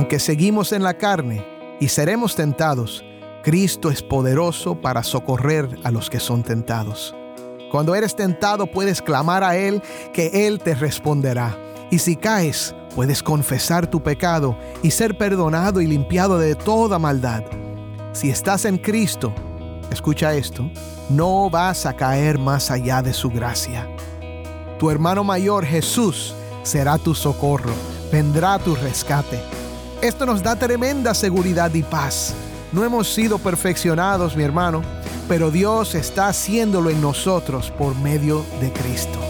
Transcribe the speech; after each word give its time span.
Aunque 0.00 0.18
seguimos 0.18 0.72
en 0.72 0.82
la 0.82 0.94
carne 0.94 1.44
y 1.78 1.88
seremos 1.88 2.34
tentados, 2.34 3.04
Cristo 3.42 3.90
es 3.90 4.02
poderoso 4.02 4.80
para 4.80 5.02
socorrer 5.02 5.68
a 5.84 5.90
los 5.90 6.08
que 6.08 6.18
son 6.18 6.42
tentados. 6.42 7.14
Cuando 7.70 7.94
eres 7.94 8.16
tentado 8.16 8.66
puedes 8.66 9.02
clamar 9.02 9.44
a 9.44 9.58
Él 9.58 9.82
que 10.14 10.46
Él 10.46 10.58
te 10.58 10.74
responderá. 10.74 11.54
Y 11.90 11.98
si 11.98 12.16
caes, 12.16 12.74
puedes 12.96 13.22
confesar 13.22 13.88
tu 13.88 14.02
pecado 14.02 14.56
y 14.82 14.90
ser 14.90 15.18
perdonado 15.18 15.82
y 15.82 15.86
limpiado 15.86 16.38
de 16.38 16.54
toda 16.54 16.98
maldad. 16.98 17.44
Si 18.14 18.30
estás 18.30 18.64
en 18.64 18.78
Cristo, 18.78 19.34
escucha 19.92 20.32
esto, 20.32 20.70
no 21.10 21.50
vas 21.50 21.84
a 21.84 21.92
caer 21.94 22.38
más 22.38 22.70
allá 22.70 23.02
de 23.02 23.12
su 23.12 23.28
gracia. 23.28 23.86
Tu 24.78 24.90
hermano 24.90 25.24
mayor 25.24 25.66
Jesús 25.66 26.34
será 26.62 26.96
tu 26.96 27.14
socorro, 27.14 27.74
vendrá 28.10 28.58
tu 28.58 28.74
rescate. 28.76 29.59
Esto 30.02 30.24
nos 30.24 30.42
da 30.42 30.56
tremenda 30.56 31.12
seguridad 31.12 31.74
y 31.74 31.82
paz. 31.82 32.34
No 32.72 32.84
hemos 32.84 33.12
sido 33.12 33.38
perfeccionados, 33.38 34.34
mi 34.34 34.42
hermano, 34.42 34.80
pero 35.28 35.50
Dios 35.50 35.94
está 35.94 36.28
haciéndolo 36.28 36.88
en 36.88 37.02
nosotros 37.02 37.70
por 37.70 37.94
medio 37.96 38.46
de 38.62 38.72
Cristo. 38.72 39.29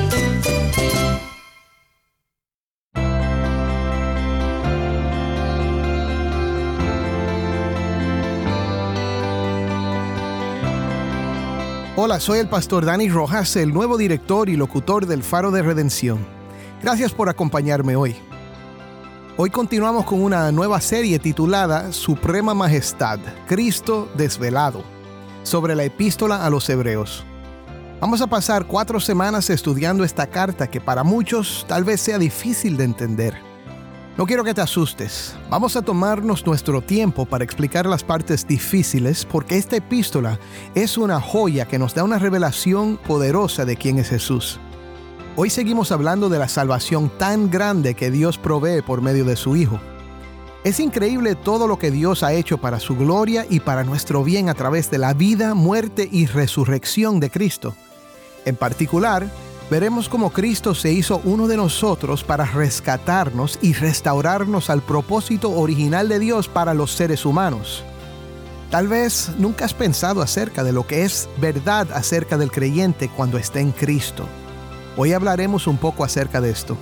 Hola, 12.03 12.19
soy 12.19 12.39
el 12.39 12.49
pastor 12.49 12.83
Dani 12.83 13.09
Rojas, 13.09 13.55
el 13.55 13.71
nuevo 13.71 13.95
director 13.95 14.49
y 14.49 14.55
locutor 14.55 15.05
del 15.05 15.21
Faro 15.21 15.51
de 15.51 15.61
Redención. 15.61 16.17
Gracias 16.81 17.11
por 17.11 17.29
acompañarme 17.29 17.95
hoy. 17.95 18.15
Hoy 19.37 19.51
continuamos 19.51 20.05
con 20.05 20.19
una 20.19 20.51
nueva 20.51 20.81
serie 20.81 21.19
titulada 21.19 21.91
Suprema 21.91 22.55
Majestad, 22.55 23.19
Cristo 23.47 24.09
desvelado, 24.15 24.83
sobre 25.43 25.75
la 25.75 25.83
epístola 25.83 26.43
a 26.43 26.49
los 26.49 26.67
Hebreos. 26.71 27.23
Vamos 27.99 28.19
a 28.21 28.25
pasar 28.25 28.65
cuatro 28.65 28.99
semanas 28.99 29.51
estudiando 29.51 30.03
esta 30.03 30.25
carta 30.25 30.71
que 30.71 30.81
para 30.81 31.03
muchos 31.03 31.65
tal 31.67 31.83
vez 31.83 32.01
sea 32.01 32.17
difícil 32.17 32.77
de 32.77 32.83
entender. 32.85 33.50
No 34.17 34.25
quiero 34.25 34.43
que 34.43 34.53
te 34.53 34.59
asustes. 34.59 35.35
Vamos 35.49 35.77
a 35.77 35.81
tomarnos 35.81 36.45
nuestro 36.45 36.81
tiempo 36.81 37.25
para 37.25 37.45
explicar 37.45 37.85
las 37.85 38.03
partes 38.03 38.45
difíciles 38.45 39.25
porque 39.25 39.57
esta 39.57 39.77
epístola 39.77 40.37
es 40.75 40.97
una 40.97 41.21
joya 41.21 41.65
que 41.65 41.79
nos 41.79 41.95
da 41.95 42.03
una 42.03 42.19
revelación 42.19 42.97
poderosa 42.97 43.63
de 43.63 43.77
quién 43.77 43.99
es 43.99 44.09
Jesús. 44.09 44.59
Hoy 45.37 45.49
seguimos 45.49 45.93
hablando 45.93 46.27
de 46.27 46.39
la 46.39 46.49
salvación 46.49 47.09
tan 47.17 47.49
grande 47.49 47.93
que 47.93 48.11
Dios 48.11 48.37
provee 48.37 48.81
por 48.81 49.01
medio 49.01 49.23
de 49.23 49.37
su 49.37 49.55
Hijo. 49.55 49.79
Es 50.65 50.81
increíble 50.81 51.35
todo 51.35 51.65
lo 51.65 51.79
que 51.79 51.89
Dios 51.89 52.21
ha 52.21 52.33
hecho 52.33 52.57
para 52.57 52.81
su 52.81 52.97
gloria 52.97 53.47
y 53.49 53.61
para 53.61 53.85
nuestro 53.85 54.25
bien 54.25 54.49
a 54.49 54.55
través 54.55 54.91
de 54.91 54.97
la 54.97 55.13
vida, 55.13 55.53
muerte 55.55 56.07
y 56.11 56.25
resurrección 56.25 57.21
de 57.21 57.29
Cristo. 57.29 57.75
En 58.43 58.57
particular, 58.57 59.25
veremos 59.71 60.09
cómo 60.09 60.33
Cristo 60.33 60.75
se 60.75 60.91
hizo 60.91 61.21
uno 61.23 61.47
de 61.47 61.55
nosotros 61.55 62.25
para 62.25 62.43
rescatarnos 62.43 63.57
y 63.61 63.71
restaurarnos 63.71 64.69
al 64.69 64.81
propósito 64.81 65.51
original 65.51 66.09
de 66.09 66.19
Dios 66.19 66.49
para 66.49 66.73
los 66.73 66.91
seres 66.91 67.25
humanos. 67.25 67.81
Tal 68.69 68.89
vez 68.89 69.31
nunca 69.37 69.63
has 69.63 69.73
pensado 69.73 70.21
acerca 70.21 70.65
de 70.65 70.73
lo 70.73 70.85
que 70.85 71.05
es 71.05 71.29
verdad 71.37 71.87
acerca 71.93 72.37
del 72.37 72.51
creyente 72.51 73.09
cuando 73.15 73.37
está 73.37 73.61
en 73.61 73.71
Cristo. 73.71 74.25
Hoy 74.97 75.13
hablaremos 75.13 75.67
un 75.67 75.77
poco 75.77 76.03
acerca 76.03 76.41
de 76.41 76.49
esto. 76.49 76.75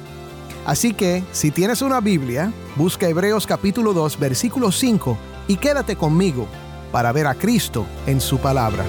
Así 0.65 0.95
que, 0.95 1.23
si 1.31 1.51
tienes 1.51 1.83
una 1.83 2.01
Biblia, 2.01 2.51
busca 2.75 3.07
Hebreos 3.07 3.45
capítulo 3.45 3.93
2, 3.93 4.17
versículo 4.17 4.71
5 4.71 5.15
y 5.47 5.57
quédate 5.57 5.95
conmigo 5.95 6.47
para 6.91 7.11
ver 7.11 7.27
a 7.27 7.35
Cristo 7.35 7.85
en 8.07 8.19
su 8.19 8.39
palabra. 8.39 8.83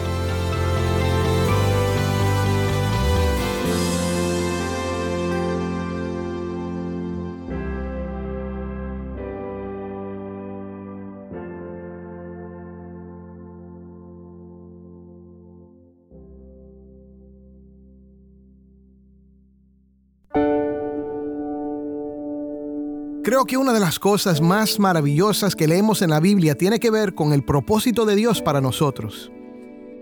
Creo 23.31 23.45
que 23.45 23.57
una 23.57 23.73
de 23.73 23.79
las 23.79 24.01
cosas 24.01 24.41
más 24.41 24.81
maravillosas 24.81 25.55
que 25.55 25.69
leemos 25.69 26.03
en 26.03 26.11
la 26.11 26.19
Biblia 26.19 26.57
tiene 26.57 26.81
que 26.81 26.91
ver 26.91 27.15
con 27.15 27.33
el 27.33 27.45
propósito 27.45 28.05
de 28.05 28.17
Dios 28.17 28.43
para 28.43 28.61
nosotros. 28.61 29.31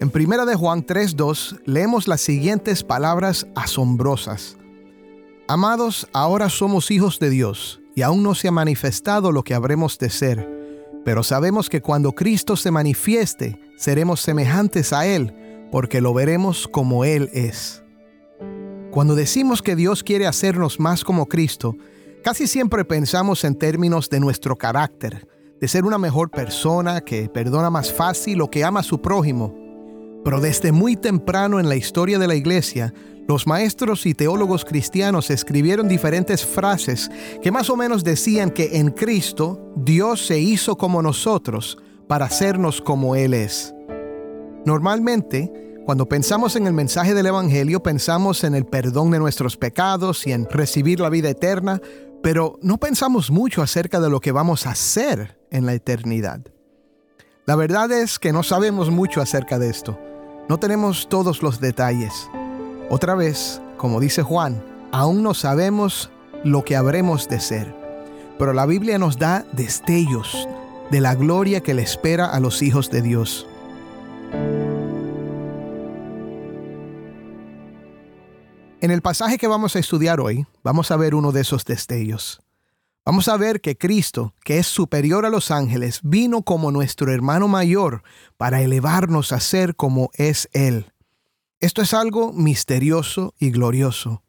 En 0.00 0.10
1 0.10 0.46
de 0.46 0.54
Juan 0.54 0.82
3:2 0.86 1.60
leemos 1.66 2.08
las 2.08 2.22
siguientes 2.22 2.82
palabras 2.82 3.46
asombrosas. 3.54 4.56
Amados, 5.46 6.08
ahora 6.14 6.48
somos 6.48 6.90
hijos 6.90 7.18
de 7.18 7.28
Dios, 7.28 7.82
y 7.94 8.00
aún 8.00 8.22
no 8.22 8.34
se 8.34 8.48
ha 8.48 8.50
manifestado 8.50 9.30
lo 9.30 9.42
que 9.42 9.52
habremos 9.52 9.98
de 9.98 10.08
ser, 10.08 10.48
pero 11.04 11.22
sabemos 11.22 11.68
que 11.68 11.82
cuando 11.82 12.12
Cristo 12.12 12.56
se 12.56 12.70
manifieste, 12.70 13.60
seremos 13.76 14.22
semejantes 14.22 14.94
a 14.94 15.04
Él, 15.04 15.34
porque 15.70 16.00
lo 16.00 16.14
veremos 16.14 16.66
como 16.66 17.04
Él 17.04 17.28
es. 17.34 17.82
Cuando 18.90 19.14
decimos 19.14 19.60
que 19.60 19.76
Dios 19.76 20.02
quiere 20.02 20.26
hacernos 20.26 20.80
más 20.80 21.04
como 21.04 21.26
Cristo, 21.26 21.76
Casi 22.22 22.46
siempre 22.46 22.84
pensamos 22.84 23.44
en 23.44 23.54
términos 23.54 24.10
de 24.10 24.20
nuestro 24.20 24.56
carácter, 24.56 25.28
de 25.60 25.68
ser 25.68 25.84
una 25.84 25.98
mejor 25.98 26.30
persona 26.30 27.00
que 27.00 27.28
perdona 27.28 27.70
más 27.70 27.92
fácil 27.92 28.40
o 28.40 28.50
que 28.50 28.64
ama 28.64 28.80
a 28.80 28.84
su 28.84 29.00
prójimo. 29.00 29.54
Pero 30.24 30.40
desde 30.40 30.72
muy 30.72 30.96
temprano 30.96 31.60
en 31.60 31.68
la 31.68 31.76
historia 31.76 32.18
de 32.18 32.26
la 32.26 32.34
iglesia, 32.34 32.92
los 33.28 33.46
maestros 33.46 34.04
y 34.04 34.14
teólogos 34.14 34.64
cristianos 34.64 35.30
escribieron 35.30 35.86
diferentes 35.86 36.44
frases 36.44 37.10
que 37.42 37.50
más 37.52 37.70
o 37.70 37.76
menos 37.76 38.02
decían 38.02 38.50
que 38.50 38.78
en 38.78 38.90
Cristo 38.90 39.72
Dios 39.76 40.26
se 40.26 40.38
hizo 40.38 40.76
como 40.76 41.02
nosotros 41.02 41.78
para 42.08 42.26
hacernos 42.26 42.80
como 42.80 43.14
Él 43.14 43.32
es. 43.32 43.74
Normalmente, 44.66 45.52
cuando 45.84 46.06
pensamos 46.06 46.56
en 46.56 46.66
el 46.66 46.74
mensaje 46.74 47.14
del 47.14 47.26
Evangelio, 47.26 47.82
pensamos 47.82 48.44
en 48.44 48.54
el 48.54 48.66
perdón 48.66 49.10
de 49.10 49.18
nuestros 49.18 49.56
pecados 49.56 50.26
y 50.26 50.32
en 50.32 50.46
recibir 50.50 51.00
la 51.00 51.08
vida 51.08 51.30
eterna, 51.30 51.80
pero 52.22 52.58
no 52.62 52.78
pensamos 52.78 53.30
mucho 53.30 53.62
acerca 53.62 54.00
de 54.00 54.10
lo 54.10 54.20
que 54.20 54.32
vamos 54.32 54.66
a 54.66 54.70
hacer 54.70 55.38
en 55.50 55.66
la 55.66 55.74
eternidad. 55.74 56.40
La 57.46 57.56
verdad 57.56 57.90
es 57.92 58.18
que 58.18 58.32
no 58.32 58.42
sabemos 58.42 58.90
mucho 58.90 59.20
acerca 59.20 59.58
de 59.58 59.70
esto. 59.70 59.98
No 60.48 60.58
tenemos 60.58 61.08
todos 61.08 61.42
los 61.42 61.60
detalles. 61.60 62.28
Otra 62.90 63.14
vez, 63.14 63.60
como 63.76 64.00
dice 64.00 64.22
Juan, 64.22 64.62
aún 64.92 65.22
no 65.22 65.34
sabemos 65.34 66.10
lo 66.44 66.64
que 66.64 66.76
habremos 66.76 67.28
de 67.28 67.40
ser. 67.40 67.74
Pero 68.38 68.52
la 68.52 68.66
Biblia 68.66 68.98
nos 68.98 69.18
da 69.18 69.44
destellos 69.52 70.48
de 70.90 71.00
la 71.00 71.14
gloria 71.14 71.62
que 71.62 71.74
le 71.74 71.82
espera 71.82 72.26
a 72.26 72.40
los 72.40 72.62
hijos 72.62 72.90
de 72.90 73.02
Dios. 73.02 73.46
En 78.80 78.92
el 78.92 79.02
pasaje 79.02 79.38
que 79.38 79.48
vamos 79.48 79.74
a 79.74 79.80
estudiar 79.80 80.20
hoy, 80.20 80.46
vamos 80.62 80.92
a 80.92 80.96
ver 80.96 81.16
uno 81.16 81.32
de 81.32 81.40
esos 81.40 81.64
destellos. 81.64 82.40
Vamos 83.04 83.26
a 83.26 83.36
ver 83.36 83.60
que 83.60 83.76
Cristo, 83.76 84.34
que 84.44 84.58
es 84.58 84.68
superior 84.68 85.26
a 85.26 85.30
los 85.30 85.50
ángeles, 85.50 85.98
vino 86.04 86.42
como 86.42 86.70
nuestro 86.70 87.12
hermano 87.12 87.48
mayor 87.48 88.04
para 88.36 88.62
elevarnos 88.62 89.32
a 89.32 89.40
ser 89.40 89.74
como 89.74 90.10
es 90.14 90.48
Él. 90.52 90.92
Esto 91.58 91.82
es 91.82 91.92
algo 91.92 92.32
misterioso 92.32 93.34
y 93.40 93.50
glorioso. 93.50 94.22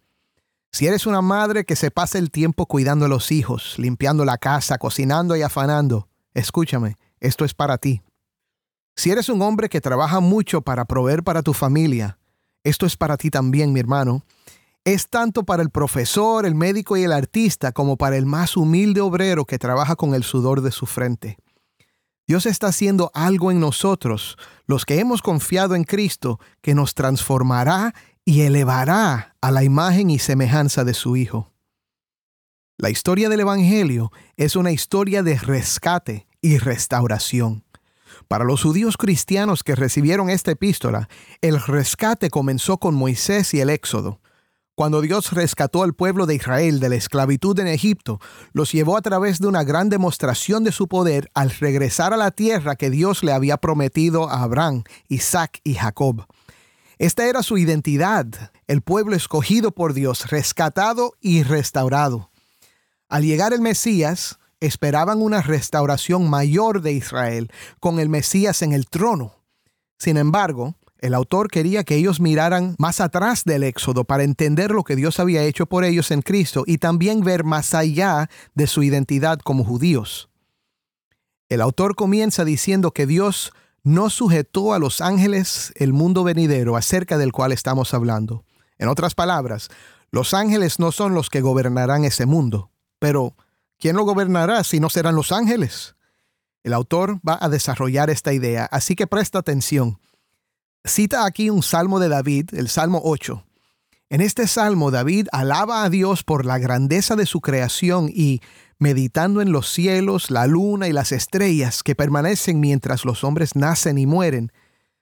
Si 0.71 0.87
eres 0.87 1.05
una 1.05 1.21
madre 1.21 1.63
que 1.63 1.75
se 1.75 1.91
pasa 1.91 2.17
el 2.17 2.31
tiempo 2.31 2.65
cuidando 2.65 3.05
a 3.05 3.09
los 3.09 3.31
hijos, 3.31 3.75
limpiando 3.77 4.25
la 4.25 4.39
casa, 4.39 4.79
cocinando 4.79 5.35
y 5.35 5.43
afanando, 5.43 6.07
escúchame, 6.33 6.97
esto 7.19 7.45
es 7.45 7.53
para 7.53 7.77
ti. 7.77 8.01
Si 8.95 9.11
eres 9.11 9.29
un 9.29 9.43
hombre 9.43 9.69
que 9.69 9.79
trabaja 9.79 10.19
mucho 10.21 10.61
para 10.61 10.85
proveer 10.85 11.23
para 11.23 11.43
tu 11.43 11.53
familia, 11.53 12.17
esto 12.63 12.85
es 12.85 12.97
para 12.97 13.17
ti 13.17 13.29
también, 13.29 13.73
mi 13.73 13.79
hermano. 13.79 14.23
Es 14.85 15.09
tanto 15.09 15.43
para 15.43 15.61
el 15.61 15.69
profesor, 15.69 16.45
el 16.45 16.55
médico 16.55 16.97
y 16.97 17.03
el 17.03 17.11
artista 17.11 17.71
como 17.71 17.97
para 17.97 18.17
el 18.17 18.25
más 18.25 18.57
humilde 18.57 19.01
obrero 19.01 19.45
que 19.45 19.59
trabaja 19.59 19.95
con 19.95 20.13
el 20.13 20.23
sudor 20.23 20.61
de 20.61 20.71
su 20.71 20.85
frente. 20.85 21.37
Dios 22.27 22.45
está 22.45 22.67
haciendo 22.67 23.11
algo 23.13 23.51
en 23.51 23.59
nosotros, 23.59 24.37
los 24.65 24.85
que 24.85 24.99
hemos 24.99 25.21
confiado 25.21 25.75
en 25.75 25.83
Cristo, 25.83 26.39
que 26.61 26.75
nos 26.75 26.93
transformará 26.93 27.93
y 28.23 28.41
elevará 28.41 29.35
a 29.41 29.51
la 29.51 29.63
imagen 29.63 30.11
y 30.11 30.19
semejanza 30.19 30.83
de 30.83 30.93
su 30.93 31.17
Hijo. 31.17 31.51
La 32.77 32.89
historia 32.89 33.29
del 33.29 33.39
Evangelio 33.39 34.11
es 34.37 34.55
una 34.55 34.71
historia 34.71 35.23
de 35.23 35.37
rescate 35.37 36.27
y 36.39 36.59
restauración. 36.59 37.63
Para 38.27 38.43
los 38.43 38.63
judíos 38.63 38.97
cristianos 38.97 39.63
que 39.63 39.75
recibieron 39.75 40.29
esta 40.29 40.51
epístola, 40.51 41.09
el 41.41 41.61
rescate 41.61 42.29
comenzó 42.29 42.77
con 42.77 42.95
Moisés 42.95 43.53
y 43.53 43.61
el 43.61 43.69
Éxodo. 43.69 44.19
Cuando 44.79 45.01
Dios 45.01 45.33
rescató 45.33 45.83
al 45.83 45.93
pueblo 45.93 46.25
de 46.25 46.35
Israel 46.35 46.79
de 46.79 46.87
la 46.87 46.95
esclavitud 46.95 47.59
en 47.59 47.67
Egipto, 47.67 48.21
los 48.53 48.71
llevó 48.71 48.95
a 48.95 49.01
través 49.01 49.39
de 49.39 49.47
una 49.47 49.65
gran 49.65 49.89
demostración 49.89 50.63
de 50.63 50.71
su 50.71 50.87
poder 50.87 51.29
al 51.33 51.49
regresar 51.49 52.13
a 52.13 52.17
la 52.17 52.31
tierra 52.31 52.77
que 52.77 52.89
Dios 52.89 53.21
le 53.21 53.33
había 53.33 53.57
prometido 53.57 54.29
a 54.29 54.41
Abraham, 54.43 54.83
Isaac 55.09 55.59
y 55.65 55.73
Jacob. 55.73 56.25
Esta 56.97 57.27
era 57.27 57.43
su 57.43 57.57
identidad, 57.57 58.51
el 58.67 58.81
pueblo 58.81 59.17
escogido 59.17 59.71
por 59.71 59.93
Dios, 59.93 60.31
rescatado 60.31 61.13
y 61.19 61.43
restaurado. 61.43 62.29
Al 63.09 63.23
llegar 63.23 63.51
el 63.51 63.59
Mesías, 63.59 64.38
esperaban 64.59 65.21
una 65.21 65.41
restauración 65.41 66.29
mayor 66.29 66.81
de 66.81 66.93
Israel, 66.93 67.51
con 67.79 67.99
el 67.99 68.09
Mesías 68.09 68.61
en 68.61 68.73
el 68.73 68.87
trono. 68.87 69.35
Sin 69.97 70.17
embargo, 70.17 70.75
el 70.99 71.13
autor 71.13 71.49
quería 71.49 71.83
que 71.83 71.95
ellos 71.95 72.19
miraran 72.19 72.75
más 72.77 72.99
atrás 72.99 73.43
del 73.45 73.63
Éxodo 73.63 74.03
para 74.03 74.23
entender 74.23 74.71
lo 74.71 74.83
que 74.83 74.97
Dios 74.97 75.19
había 75.19 75.43
hecho 75.43 75.65
por 75.65 75.85
ellos 75.85 76.11
en 76.11 76.21
Cristo 76.21 76.63
y 76.67 76.77
también 76.77 77.21
ver 77.21 77.45
más 77.45 77.73
allá 77.73 78.29
de 78.53 78.67
su 78.67 78.83
identidad 78.83 79.39
como 79.39 79.63
judíos. 79.63 80.29
El 81.47 81.61
autor 81.61 81.95
comienza 81.95 82.43
diciendo 82.43 82.91
que 82.91 83.07
Dios 83.07 83.53
no 83.83 84.09
sujetó 84.09 84.73
a 84.73 84.79
los 84.79 84.99
ángeles 84.99 85.73
el 85.77 85.93
mundo 85.93 86.23
venidero 86.23 86.75
acerca 86.75 87.17
del 87.17 87.31
cual 87.31 87.53
estamos 87.53 87.93
hablando. 87.93 88.43
En 88.77 88.89
otras 88.89 89.15
palabras, 89.15 89.69
los 90.11 90.33
ángeles 90.33 90.79
no 90.79 90.91
son 90.91 91.13
los 91.13 91.29
que 91.29 91.41
gobernarán 91.41 92.03
ese 92.03 92.25
mundo, 92.25 92.71
pero 92.99 93.35
¿quién 93.79 93.95
lo 93.95 94.03
gobernará 94.03 94.63
si 94.63 94.79
no 94.79 94.89
serán 94.89 95.15
los 95.15 95.31
ángeles? 95.31 95.95
El 96.63 96.73
autor 96.73 97.19
va 97.27 97.37
a 97.41 97.49
desarrollar 97.49 98.09
esta 98.09 98.33
idea, 98.33 98.65
así 98.65 98.95
que 98.95 99.07
presta 99.07 99.39
atención 99.39 99.99
cita 100.85 101.25
aquí 101.25 101.49
un 101.49 101.63
salmo 101.63 101.99
de 101.99 102.09
David, 102.09 102.49
el 102.53 102.69
Salmo 102.69 103.01
8. 103.03 103.45
En 104.09 104.21
este 104.21 104.47
salmo 104.47 104.91
David 104.91 105.27
alaba 105.31 105.83
a 105.83 105.89
Dios 105.89 106.23
por 106.23 106.45
la 106.45 106.57
grandeza 106.57 107.15
de 107.15 107.25
su 107.25 107.41
creación 107.41 108.09
y, 108.09 108.41
meditando 108.79 109.41
en 109.41 109.51
los 109.51 109.71
cielos, 109.71 110.31
la 110.31 110.47
luna 110.47 110.87
y 110.87 110.93
las 110.93 111.11
estrellas 111.11 111.83
que 111.83 111.95
permanecen 111.95 112.59
mientras 112.59 113.05
los 113.05 113.23
hombres 113.23 113.55
nacen 113.55 113.97
y 113.97 114.05
mueren, 114.05 114.51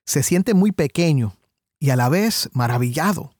se 0.06 0.24
siente 0.24 0.54
muy 0.54 0.72
pequeño 0.72 1.38
y 1.80 1.92
a 1.92 1.96
la 1.96 2.10
vez 2.10 2.50
maravillado. 2.54 3.32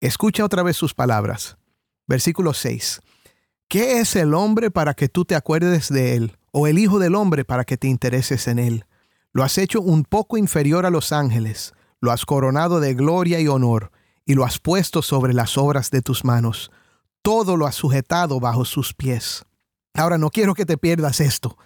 Escucha 0.00 0.44
otra 0.44 0.62
vez 0.62 0.76
sus 0.76 0.94
palabras. 0.94 1.58
Versículo 2.06 2.54
6. 2.54 3.00
¿Qué 3.68 4.00
es 4.00 4.16
el 4.16 4.32
hombre 4.32 4.70
para 4.70 4.94
que 4.94 5.10
tú 5.10 5.26
te 5.26 5.34
acuerdes 5.34 5.90
de 5.90 6.16
él? 6.16 6.38
¿O 6.52 6.66
el 6.66 6.78
Hijo 6.78 6.98
del 6.98 7.14
hombre 7.14 7.44
para 7.44 7.64
que 7.64 7.76
te 7.76 7.86
intereses 7.86 8.48
en 8.48 8.58
él? 8.58 8.86
Lo 9.34 9.44
has 9.44 9.58
hecho 9.58 9.82
un 9.82 10.04
poco 10.04 10.38
inferior 10.38 10.86
a 10.86 10.90
los 10.90 11.12
ángeles, 11.12 11.74
lo 12.00 12.10
has 12.10 12.24
coronado 12.24 12.80
de 12.80 12.94
gloria 12.94 13.40
y 13.40 13.46
honor, 13.46 13.92
y 14.24 14.32
lo 14.32 14.46
has 14.46 14.58
puesto 14.58 15.02
sobre 15.02 15.34
las 15.34 15.58
obras 15.58 15.90
de 15.90 16.00
tus 16.00 16.24
manos. 16.24 16.70
Todo 17.20 17.58
lo 17.58 17.66
has 17.66 17.74
sujetado 17.74 18.40
bajo 18.40 18.64
sus 18.64 18.94
pies. 18.94 19.44
Ahora 19.92 20.16
no 20.16 20.30
quiero 20.30 20.54
que 20.54 20.64
te 20.64 20.78
pierdas 20.78 21.20
esto. 21.20 21.58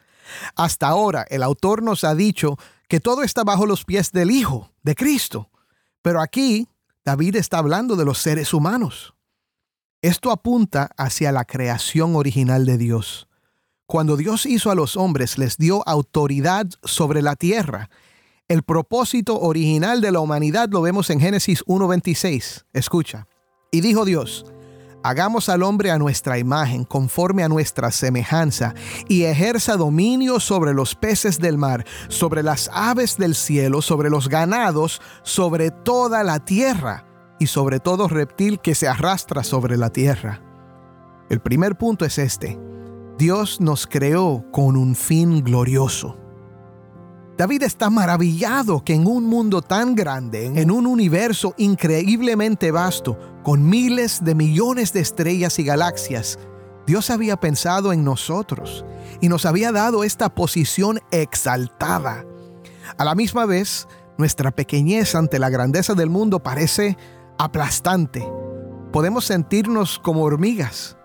Hasta 0.57 0.89
ahora 0.89 1.25
el 1.29 1.45
autor 1.45 1.85
nos 1.85 2.03
ha 2.03 2.17
dicho 2.17 2.59
que 2.89 2.99
todo 2.99 3.23
está 3.23 3.45
bajo 3.45 3.65
los 3.65 3.85
pies 3.85 4.11
del 4.11 4.33
Hijo, 4.33 4.73
de 4.83 4.97
Cristo. 4.97 5.51
Pero 6.03 6.21
aquí 6.21 6.67
David 7.05 7.37
está 7.37 7.59
hablando 7.59 7.95
de 7.95 8.05
los 8.05 8.19
seres 8.19 8.53
humanos. 8.53 9.15
Esto 10.03 10.33
apunta 10.33 10.91
hacia 10.97 11.31
la 11.31 11.45
creación 11.45 12.17
original 12.17 12.67
de 12.67 12.77
Dios. 12.77 13.29
Cuando 13.87 14.17
Dios 14.17 14.47
hizo 14.47 14.73
a 14.73 14.75
los 14.75 14.97
hombres, 14.97 15.39
les 15.39 15.59
dio 15.59 15.89
autoridad 15.89 16.67
sobre 16.83 17.23
la 17.23 17.37
tierra. 17.37 17.89
El 18.49 18.65
propósito 18.65 19.39
original 19.39 20.01
de 20.01 20.11
la 20.11 20.19
humanidad 20.19 20.69
lo 20.71 20.83
vemos 20.83 21.09
en 21.11 21.21
Génesis 21.21 21.65
1.26. 21.67 22.65
Escucha. 22.73 23.29
Y 23.71 23.81
dijo 23.81 24.05
Dios, 24.05 24.45
hagamos 25.05 25.49
al 25.49 25.63
hombre 25.63 25.93
a 25.93 25.99
nuestra 25.99 26.37
imagen, 26.37 26.83
conforme 26.83 27.45
a 27.45 27.49
nuestra 27.49 27.93
semejanza, 27.93 28.75
y 29.09 29.23
ejerza 29.23 29.77
dominio 29.77 30.41
sobre 30.41 30.75
los 30.75 30.97
peces 30.97 31.39
del 31.39 31.59
mar, 31.59 31.87
sobre 32.09 32.43
las 32.43 32.69
aves 32.73 33.19
del 33.19 33.37
cielo, 33.37 33.81
sobre 33.83 34.11
los 34.11 34.29
ganados, 34.29 35.01
sobre 35.23 35.71
toda 35.71 36.25
la 36.25 36.45
tierra, 36.45 37.07
y 37.43 37.47
sobre 37.49 37.81
todo 37.81 38.07
reptil 38.07 38.61
que 38.61 38.77
se 38.77 38.87
arrastra 38.87 39.43
sobre 39.43 39.77
la 39.77 39.91
tierra. 39.91 40.41
El 41.29 41.41
primer 41.41 41.77
punto 41.77 42.05
es 42.05 42.19
este 42.19 42.59
Dios 43.19 43.61
nos 43.61 43.87
creó 43.87 44.45
con 44.53 44.77
un 44.77 44.95
fin 44.95 45.43
glorioso. 45.43 46.19
David 47.37 47.65
está 47.65 47.91
maravillado 47.91 48.85
que 48.85 48.95
en 48.95 49.07
un 49.07 49.25
mundo 49.25 49.61
tan 49.61 49.95
grande, 49.95 50.47
en 50.47 50.71
un 50.71 50.87
universo 50.87 51.55
increíblemente 51.57 52.71
vasto, 52.71 53.19
con 53.43 53.69
miles 53.69 54.25
de 54.25 54.35
millones 54.35 54.93
de 54.93 55.01
estrellas 55.01 55.59
y 55.59 55.65
galaxias, 55.65 56.39
Dios 56.87 57.11
había 57.11 57.37
pensado 57.37 57.93
en 57.93 58.05
nosotros 58.05 58.85
y 59.21 59.29
nos 59.29 59.47
había 59.47 59.73
dado 59.73 60.05
esta 60.05 60.35
posición 60.35 61.01
exaltada. 61.11 62.25
A 62.99 63.05
la 63.05 63.15
misma 63.15 63.47
vez, 63.47 63.89
nuestra 64.19 64.51
pequeñez 64.51 65.15
ante 65.15 65.39
la 65.39 65.49
grandeza 65.49 65.95
del 65.95 66.11
mundo 66.11 66.41
parece 66.41 66.97
aplastante. 67.43 68.27
Podemos 68.93 69.25
sentirnos 69.25 69.99
como 69.99 70.23
hormigas 70.23 70.97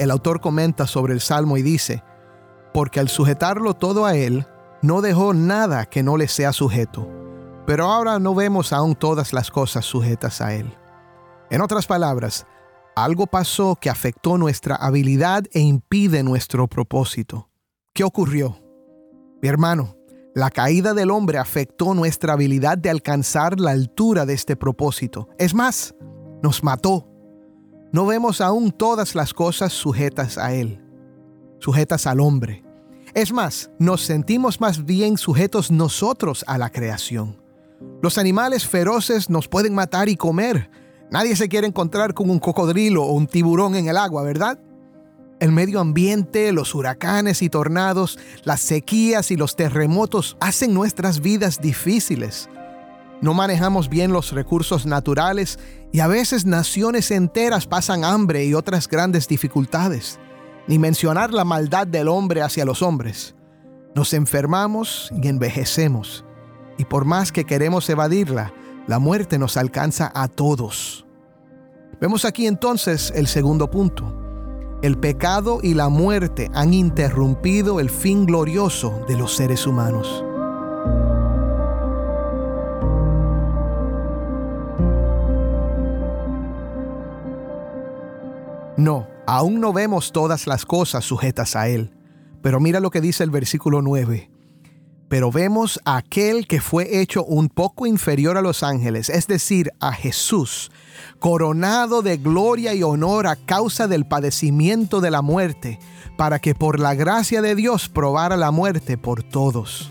el 0.00 0.10
autor 0.10 0.40
comenta 0.40 0.86
sobre 0.86 1.12
el 1.12 1.20
Salmo 1.20 1.58
y 1.58 1.62
dice, 1.62 2.02
porque 2.72 3.00
al 3.00 3.10
sujetarlo 3.10 3.74
todo 3.74 4.06
a 4.06 4.16
Él, 4.16 4.46
no 4.80 5.02
dejó 5.02 5.34
nada 5.34 5.84
que 5.84 6.02
no 6.02 6.16
le 6.16 6.26
sea 6.26 6.54
sujeto, 6.54 7.06
pero 7.66 7.84
ahora 7.84 8.18
no 8.18 8.34
vemos 8.34 8.72
aún 8.72 8.94
todas 8.94 9.34
las 9.34 9.50
cosas 9.50 9.84
sujetas 9.84 10.40
a 10.40 10.54
Él. 10.54 10.74
En 11.50 11.60
otras 11.60 11.86
palabras, 11.86 12.46
algo 12.96 13.26
pasó 13.26 13.76
que 13.78 13.90
afectó 13.90 14.38
nuestra 14.38 14.74
habilidad 14.74 15.44
e 15.52 15.60
impide 15.60 16.22
nuestro 16.22 16.66
propósito. 16.66 17.50
¿Qué 17.92 18.02
ocurrió? 18.02 18.56
Mi 19.42 19.50
hermano, 19.50 19.96
la 20.34 20.50
caída 20.50 20.94
del 20.94 21.10
hombre 21.10 21.38
afectó 21.38 21.94
nuestra 21.94 22.34
habilidad 22.34 22.78
de 22.78 22.90
alcanzar 22.90 23.58
la 23.60 23.72
altura 23.72 24.26
de 24.26 24.34
este 24.34 24.56
propósito. 24.56 25.28
Es 25.38 25.54
más, 25.54 25.94
nos 26.42 26.62
mató 26.62 27.10
no 27.92 28.06
vemos 28.06 28.40
aún 28.40 28.70
todas 28.70 29.16
las 29.16 29.34
cosas 29.34 29.72
sujetas 29.72 30.38
a 30.38 30.54
Él, 30.54 30.80
sujetas 31.58 32.06
al 32.06 32.20
hombre. 32.20 32.64
Es 33.14 33.32
más, 33.32 33.72
nos 33.80 34.02
sentimos 34.02 34.60
más 34.60 34.84
bien 34.84 35.18
sujetos 35.18 35.72
nosotros 35.72 36.44
a 36.46 36.56
la 36.56 36.70
creación. 36.70 37.42
Los 38.00 38.16
animales 38.16 38.64
feroces 38.64 39.28
nos 39.28 39.48
pueden 39.48 39.74
matar 39.74 40.08
y 40.08 40.14
comer. 40.14 40.70
Nadie 41.10 41.34
se 41.34 41.48
quiere 41.48 41.66
encontrar 41.66 42.14
con 42.14 42.30
un 42.30 42.38
cocodrilo 42.38 43.02
o 43.02 43.12
un 43.12 43.26
tiburón 43.26 43.74
en 43.74 43.88
el 43.88 43.96
agua, 43.96 44.22
¿verdad? 44.22 44.60
El 45.40 45.52
medio 45.52 45.80
ambiente, 45.80 46.52
los 46.52 46.74
huracanes 46.74 47.42
y 47.42 47.48
tornados, 47.48 48.18
las 48.44 48.60
sequías 48.60 49.30
y 49.30 49.36
los 49.36 49.56
terremotos 49.56 50.36
hacen 50.40 50.72
nuestras 50.74 51.20
vidas 51.20 51.60
difíciles 51.60 52.48
no 53.20 53.34
manejamos 53.34 53.90
bien 53.90 54.12
los 54.12 54.32
recursos 54.32 54.86
naturales 54.86 55.58
y 55.92 56.00
a 56.00 56.06
veces 56.06 56.46
naciones 56.46 57.10
enteras 57.10 57.66
pasan 57.66 58.04
hambre 58.04 58.46
y 58.46 58.54
otras 58.54 58.88
grandes 58.88 59.28
dificultades, 59.28 60.18
ni 60.66 60.78
mencionar 60.78 61.32
la 61.32 61.44
maldad 61.44 61.86
del 61.86 62.08
hombre 62.08 62.40
hacia 62.40 62.64
los 62.64 62.80
hombres. 62.80 63.34
Nos 63.94 64.14
enfermamos 64.14 65.10
y 65.22 65.28
envejecemos, 65.28 66.24
y 66.78 66.86
por 66.86 67.04
más 67.04 67.30
que 67.30 67.44
queremos 67.44 67.90
evadirla, 67.90 68.54
la 68.86 68.98
muerte 68.98 69.38
nos 69.38 69.58
alcanza 69.58 70.10
a 70.14 70.28
todos. 70.28 71.04
Vemos 72.00 72.24
aquí 72.24 72.46
entonces 72.46 73.12
el 73.14 73.26
segundo 73.26 73.70
punto. 73.70 74.19
El 74.82 74.96
pecado 74.96 75.60
y 75.62 75.74
la 75.74 75.90
muerte 75.90 76.50
han 76.54 76.72
interrumpido 76.72 77.80
el 77.80 77.90
fin 77.90 78.24
glorioso 78.24 79.04
de 79.06 79.18
los 79.18 79.36
seres 79.36 79.66
humanos. 79.66 80.24
No, 88.78 89.06
aún 89.26 89.60
no 89.60 89.74
vemos 89.74 90.12
todas 90.12 90.46
las 90.46 90.64
cosas 90.64 91.04
sujetas 91.04 91.56
a 91.56 91.68
Él. 91.68 91.92
Pero 92.40 92.58
mira 92.58 92.80
lo 92.80 92.88
que 92.90 93.02
dice 93.02 93.22
el 93.22 93.30
versículo 93.30 93.82
9. 93.82 94.29
Pero 95.10 95.32
vemos 95.32 95.80
a 95.84 95.96
aquel 95.96 96.46
que 96.46 96.60
fue 96.60 97.00
hecho 97.00 97.24
un 97.24 97.48
poco 97.48 97.84
inferior 97.84 98.36
a 98.36 98.42
los 98.42 98.62
ángeles, 98.62 99.10
es 99.10 99.26
decir, 99.26 99.72
a 99.80 99.92
Jesús, 99.92 100.70
coronado 101.18 102.00
de 102.00 102.16
gloria 102.16 102.74
y 102.74 102.84
honor 102.84 103.26
a 103.26 103.34
causa 103.34 103.88
del 103.88 104.06
padecimiento 104.06 105.00
de 105.00 105.10
la 105.10 105.20
muerte, 105.20 105.80
para 106.16 106.38
que 106.38 106.54
por 106.54 106.78
la 106.78 106.94
gracia 106.94 107.42
de 107.42 107.56
Dios 107.56 107.88
probara 107.88 108.36
la 108.36 108.52
muerte 108.52 108.96
por 108.96 109.24
todos. 109.24 109.90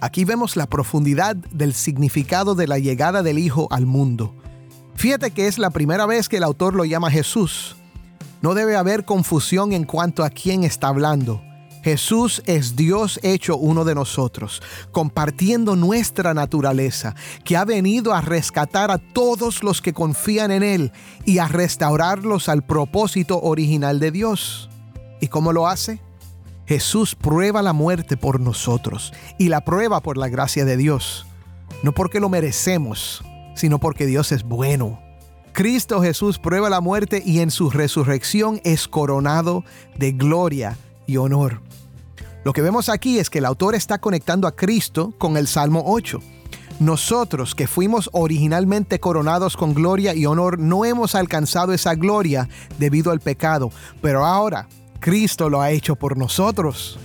Aquí 0.00 0.24
vemos 0.24 0.56
la 0.56 0.66
profundidad 0.66 1.36
del 1.36 1.72
significado 1.72 2.56
de 2.56 2.66
la 2.66 2.80
llegada 2.80 3.22
del 3.22 3.38
Hijo 3.38 3.68
al 3.70 3.86
mundo. 3.86 4.34
Fíjate 4.96 5.30
que 5.30 5.46
es 5.46 5.58
la 5.58 5.70
primera 5.70 6.06
vez 6.06 6.28
que 6.28 6.38
el 6.38 6.42
autor 6.42 6.74
lo 6.74 6.84
llama 6.84 7.12
Jesús. 7.12 7.76
No 8.42 8.54
debe 8.54 8.74
haber 8.74 9.04
confusión 9.04 9.72
en 9.72 9.84
cuanto 9.84 10.24
a 10.24 10.30
quién 10.30 10.64
está 10.64 10.88
hablando. 10.88 11.40
Jesús 11.82 12.42
es 12.46 12.76
Dios 12.76 13.18
hecho 13.22 13.56
uno 13.56 13.84
de 13.84 13.94
nosotros, 13.94 14.62
compartiendo 14.92 15.76
nuestra 15.76 16.34
naturaleza, 16.34 17.14
que 17.44 17.56
ha 17.56 17.64
venido 17.64 18.12
a 18.12 18.20
rescatar 18.20 18.90
a 18.90 18.98
todos 18.98 19.62
los 19.62 19.80
que 19.80 19.92
confían 19.92 20.50
en 20.50 20.62
Él 20.62 20.92
y 21.24 21.38
a 21.38 21.48
restaurarlos 21.48 22.48
al 22.48 22.62
propósito 22.62 23.40
original 23.40 23.98
de 23.98 24.10
Dios. 24.10 24.68
¿Y 25.20 25.28
cómo 25.28 25.52
lo 25.52 25.68
hace? 25.68 26.00
Jesús 26.66 27.14
prueba 27.14 27.62
la 27.62 27.72
muerte 27.72 28.16
por 28.16 28.40
nosotros 28.40 29.12
y 29.38 29.48
la 29.48 29.62
prueba 29.62 30.02
por 30.02 30.16
la 30.16 30.28
gracia 30.28 30.64
de 30.64 30.76
Dios, 30.76 31.26
no 31.82 31.92
porque 31.92 32.20
lo 32.20 32.28
merecemos, 32.28 33.24
sino 33.56 33.80
porque 33.80 34.06
Dios 34.06 34.32
es 34.32 34.44
bueno. 34.44 35.00
Cristo 35.52 36.00
Jesús 36.00 36.38
prueba 36.38 36.70
la 36.70 36.80
muerte 36.80 37.22
y 37.24 37.40
en 37.40 37.50
su 37.50 37.70
resurrección 37.70 38.60
es 38.64 38.86
coronado 38.86 39.64
de 39.96 40.12
gloria 40.12 40.76
y 41.06 41.16
honor. 41.16 41.60
Lo 42.42 42.54
que 42.54 42.62
vemos 42.62 42.88
aquí 42.88 43.18
es 43.18 43.28
que 43.28 43.38
el 43.38 43.44
autor 43.44 43.74
está 43.74 43.98
conectando 43.98 44.48
a 44.48 44.56
Cristo 44.56 45.12
con 45.18 45.36
el 45.36 45.46
Salmo 45.46 45.82
8. 45.86 46.20
Nosotros 46.78 47.54
que 47.54 47.66
fuimos 47.66 48.08
originalmente 48.12 48.98
coronados 48.98 49.58
con 49.58 49.74
gloria 49.74 50.14
y 50.14 50.24
honor 50.24 50.58
no 50.58 50.86
hemos 50.86 51.14
alcanzado 51.14 51.74
esa 51.74 51.94
gloria 51.94 52.48
debido 52.78 53.12
al 53.12 53.20
pecado, 53.20 53.70
pero 54.00 54.24
ahora 54.24 54.66
Cristo 54.98 55.50
lo 55.50 55.60
ha 55.60 55.70
hecho 55.70 55.96
por 55.96 56.16
nosotros. 56.16 56.98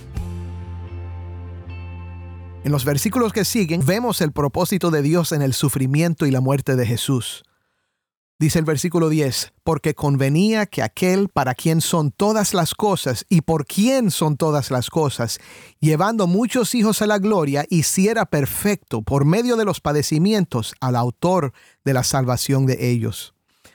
En 2.64 2.72
los 2.72 2.86
versículos 2.86 3.34
que 3.34 3.44
siguen 3.44 3.84
vemos 3.84 4.22
el 4.22 4.32
propósito 4.32 4.90
de 4.90 5.02
Dios 5.02 5.32
en 5.32 5.42
el 5.42 5.52
sufrimiento 5.52 6.24
y 6.24 6.30
la 6.30 6.40
muerte 6.40 6.74
de 6.74 6.86
Jesús. 6.86 7.45
Dice 8.38 8.58
el 8.58 8.66
versículo 8.66 9.08
10, 9.08 9.54
porque 9.64 9.94
convenía 9.94 10.66
que 10.66 10.82
aquel 10.82 11.30
para 11.30 11.54
quien 11.54 11.80
son 11.80 12.10
todas 12.10 12.52
las 12.52 12.74
cosas 12.74 13.24
y 13.30 13.40
por 13.40 13.64
quien 13.64 14.10
son 14.10 14.36
todas 14.36 14.70
las 14.70 14.90
cosas, 14.90 15.38
llevando 15.80 16.26
muchos 16.26 16.74
hijos 16.74 17.00
a 17.00 17.06
la 17.06 17.18
gloria, 17.18 17.64
hiciera 17.70 18.26
perfecto 18.26 19.00
por 19.00 19.24
medio 19.24 19.56
de 19.56 19.64
los 19.64 19.80
padecimientos 19.80 20.74
al 20.80 20.96
autor 20.96 21.54
de 21.82 21.94
la 21.94 22.02
salvación 22.02 22.66
de 22.66 22.90
ellos. 22.90 23.32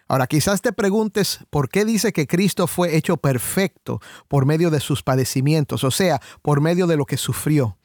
Ahora 0.07 0.27
quizás 0.27 0.61
te 0.61 0.73
preguntes 0.73 1.39
por 1.49 1.67
qué 1.67 1.83
dice 1.83 2.13
que 2.13 2.27
Cristo 2.27 2.67
fue 2.67 2.95
hecho 2.95 3.17
perfecto 3.17 3.99
por 4.27 4.45
medio 4.45 4.69
de 4.69 4.79
sus 4.79 5.01
padecimientos, 5.01 5.83
o 5.83 5.89
sea, 5.89 6.21
por 6.43 6.61
medio 6.61 6.85
de 6.85 6.97
lo 6.97 7.05
que 7.05 7.17
sufrió. 7.17 7.79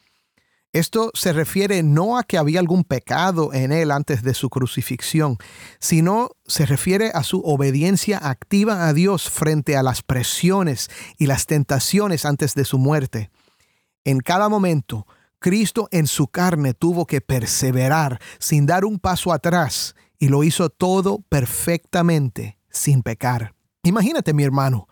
Esto 0.72 1.10
se 1.14 1.32
refiere 1.32 1.82
no 1.82 2.18
a 2.18 2.24
que 2.24 2.36
había 2.36 2.60
algún 2.60 2.84
pecado 2.84 3.54
en 3.54 3.72
él 3.72 3.90
antes 3.90 4.22
de 4.22 4.34
su 4.34 4.50
crucifixión, 4.50 5.38
sino 5.78 6.30
se 6.46 6.66
refiere 6.66 7.10
a 7.14 7.22
su 7.22 7.40
obediencia 7.40 8.18
activa 8.18 8.86
a 8.86 8.92
Dios 8.92 9.30
frente 9.30 9.76
a 9.76 9.82
las 9.82 10.02
presiones 10.02 10.90
y 11.16 11.26
las 11.26 11.46
tentaciones 11.46 12.26
antes 12.26 12.54
de 12.54 12.64
su 12.64 12.78
muerte. 12.78 13.30
En 14.04 14.20
cada 14.20 14.48
momento, 14.48 15.06
Cristo 15.38 15.88
en 15.92 16.06
su 16.06 16.28
carne 16.28 16.74
tuvo 16.74 17.06
que 17.06 17.20
perseverar 17.20 18.20
sin 18.38 18.66
dar 18.66 18.84
un 18.84 18.98
paso 18.98 19.32
atrás 19.32 19.94
y 20.18 20.28
lo 20.28 20.44
hizo 20.44 20.70
todo 20.70 21.20
perfectamente, 21.28 22.58
sin 22.70 23.02
pecar. 23.02 23.54
Imagínate, 23.82 24.34
mi 24.34 24.42
hermano, 24.42 24.88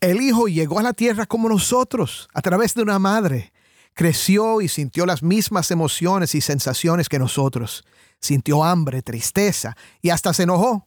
el 0.00 0.20
Hijo 0.20 0.46
llegó 0.46 0.78
a 0.78 0.82
la 0.82 0.92
tierra 0.92 1.26
como 1.26 1.48
nosotros, 1.48 2.28
a 2.32 2.42
través 2.42 2.74
de 2.74 2.82
una 2.82 2.98
madre 2.98 3.52
creció 3.96 4.60
y 4.60 4.68
sintió 4.68 5.06
las 5.06 5.22
mismas 5.22 5.70
emociones 5.70 6.34
y 6.34 6.42
sensaciones 6.42 7.08
que 7.08 7.18
nosotros. 7.18 7.82
Sintió 8.20 8.62
hambre, 8.62 9.02
tristeza 9.02 9.74
y 10.02 10.10
hasta 10.10 10.34
se 10.34 10.44
enojó. 10.44 10.86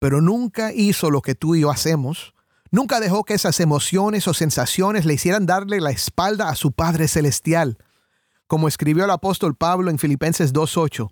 Pero 0.00 0.20
nunca 0.22 0.72
hizo 0.72 1.10
lo 1.10 1.20
que 1.20 1.34
tú 1.34 1.54
y 1.54 1.60
yo 1.60 1.70
hacemos. 1.70 2.34
Nunca 2.70 3.00
dejó 3.00 3.24
que 3.24 3.34
esas 3.34 3.60
emociones 3.60 4.26
o 4.28 4.34
sensaciones 4.34 5.04
le 5.04 5.14
hicieran 5.14 5.44
darle 5.44 5.80
la 5.80 5.90
espalda 5.90 6.48
a 6.48 6.54
su 6.54 6.72
Padre 6.72 7.06
Celestial. 7.06 7.76
Como 8.46 8.66
escribió 8.66 9.04
el 9.04 9.10
apóstol 9.10 9.54
Pablo 9.54 9.90
en 9.90 9.98
Filipenses 9.98 10.54
2.8, 10.54 11.10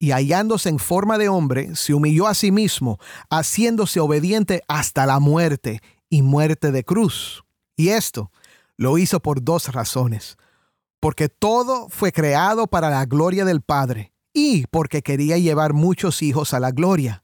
y 0.00 0.10
hallándose 0.10 0.68
en 0.68 0.80
forma 0.80 1.18
de 1.18 1.28
hombre, 1.28 1.76
se 1.76 1.94
humilló 1.94 2.26
a 2.26 2.34
sí 2.34 2.50
mismo, 2.50 2.98
haciéndose 3.30 4.00
obediente 4.00 4.62
hasta 4.66 5.06
la 5.06 5.20
muerte 5.20 5.80
y 6.10 6.22
muerte 6.22 6.72
de 6.72 6.84
cruz. 6.84 7.44
Y 7.76 7.90
esto 7.90 8.32
lo 8.76 8.98
hizo 8.98 9.20
por 9.20 9.42
dos 9.42 9.68
razones 9.68 10.36
porque 11.04 11.28
todo 11.28 11.90
fue 11.90 12.12
creado 12.12 12.66
para 12.66 12.88
la 12.88 13.04
gloria 13.04 13.44
del 13.44 13.60
Padre 13.60 14.14
y 14.32 14.66
porque 14.68 15.02
quería 15.02 15.36
llevar 15.36 15.74
muchos 15.74 16.22
hijos 16.22 16.54
a 16.54 16.60
la 16.60 16.70
gloria. 16.70 17.22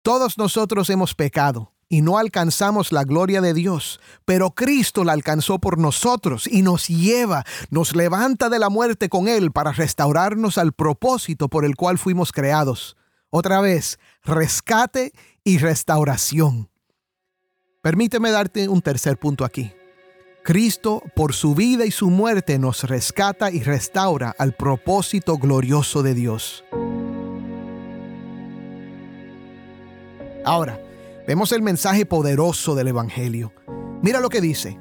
Todos 0.00 0.38
nosotros 0.38 0.88
hemos 0.88 1.14
pecado 1.14 1.74
y 1.90 2.00
no 2.00 2.16
alcanzamos 2.16 2.92
la 2.92 3.04
gloria 3.04 3.42
de 3.42 3.52
Dios, 3.52 4.00
pero 4.24 4.52
Cristo 4.52 5.04
la 5.04 5.12
alcanzó 5.12 5.58
por 5.58 5.76
nosotros 5.76 6.46
y 6.46 6.62
nos 6.62 6.88
lleva, 6.88 7.44
nos 7.68 7.94
levanta 7.94 8.48
de 8.48 8.58
la 8.58 8.70
muerte 8.70 9.10
con 9.10 9.28
Él 9.28 9.52
para 9.52 9.72
restaurarnos 9.72 10.56
al 10.56 10.72
propósito 10.72 11.48
por 11.48 11.66
el 11.66 11.76
cual 11.76 11.98
fuimos 11.98 12.32
creados. 12.32 12.96
Otra 13.28 13.60
vez, 13.60 13.98
rescate 14.22 15.12
y 15.44 15.58
restauración. 15.58 16.70
Permíteme 17.82 18.30
darte 18.30 18.66
un 18.66 18.80
tercer 18.80 19.18
punto 19.18 19.44
aquí. 19.44 19.74
Cristo, 20.44 21.02
por 21.14 21.32
su 21.32 21.54
vida 21.54 21.86
y 21.86 21.90
su 21.90 22.10
muerte, 22.10 22.58
nos 22.58 22.84
rescata 22.84 23.50
y 23.50 23.62
restaura 23.62 24.34
al 24.36 24.52
propósito 24.52 25.38
glorioso 25.38 26.02
de 26.02 26.12
Dios. 26.12 26.66
Ahora, 30.44 30.78
vemos 31.26 31.50
el 31.52 31.62
mensaje 31.62 32.04
poderoso 32.04 32.74
del 32.74 32.88
Evangelio. 32.88 33.54
Mira 34.02 34.20
lo 34.20 34.28
que 34.28 34.42
dice. 34.42 34.78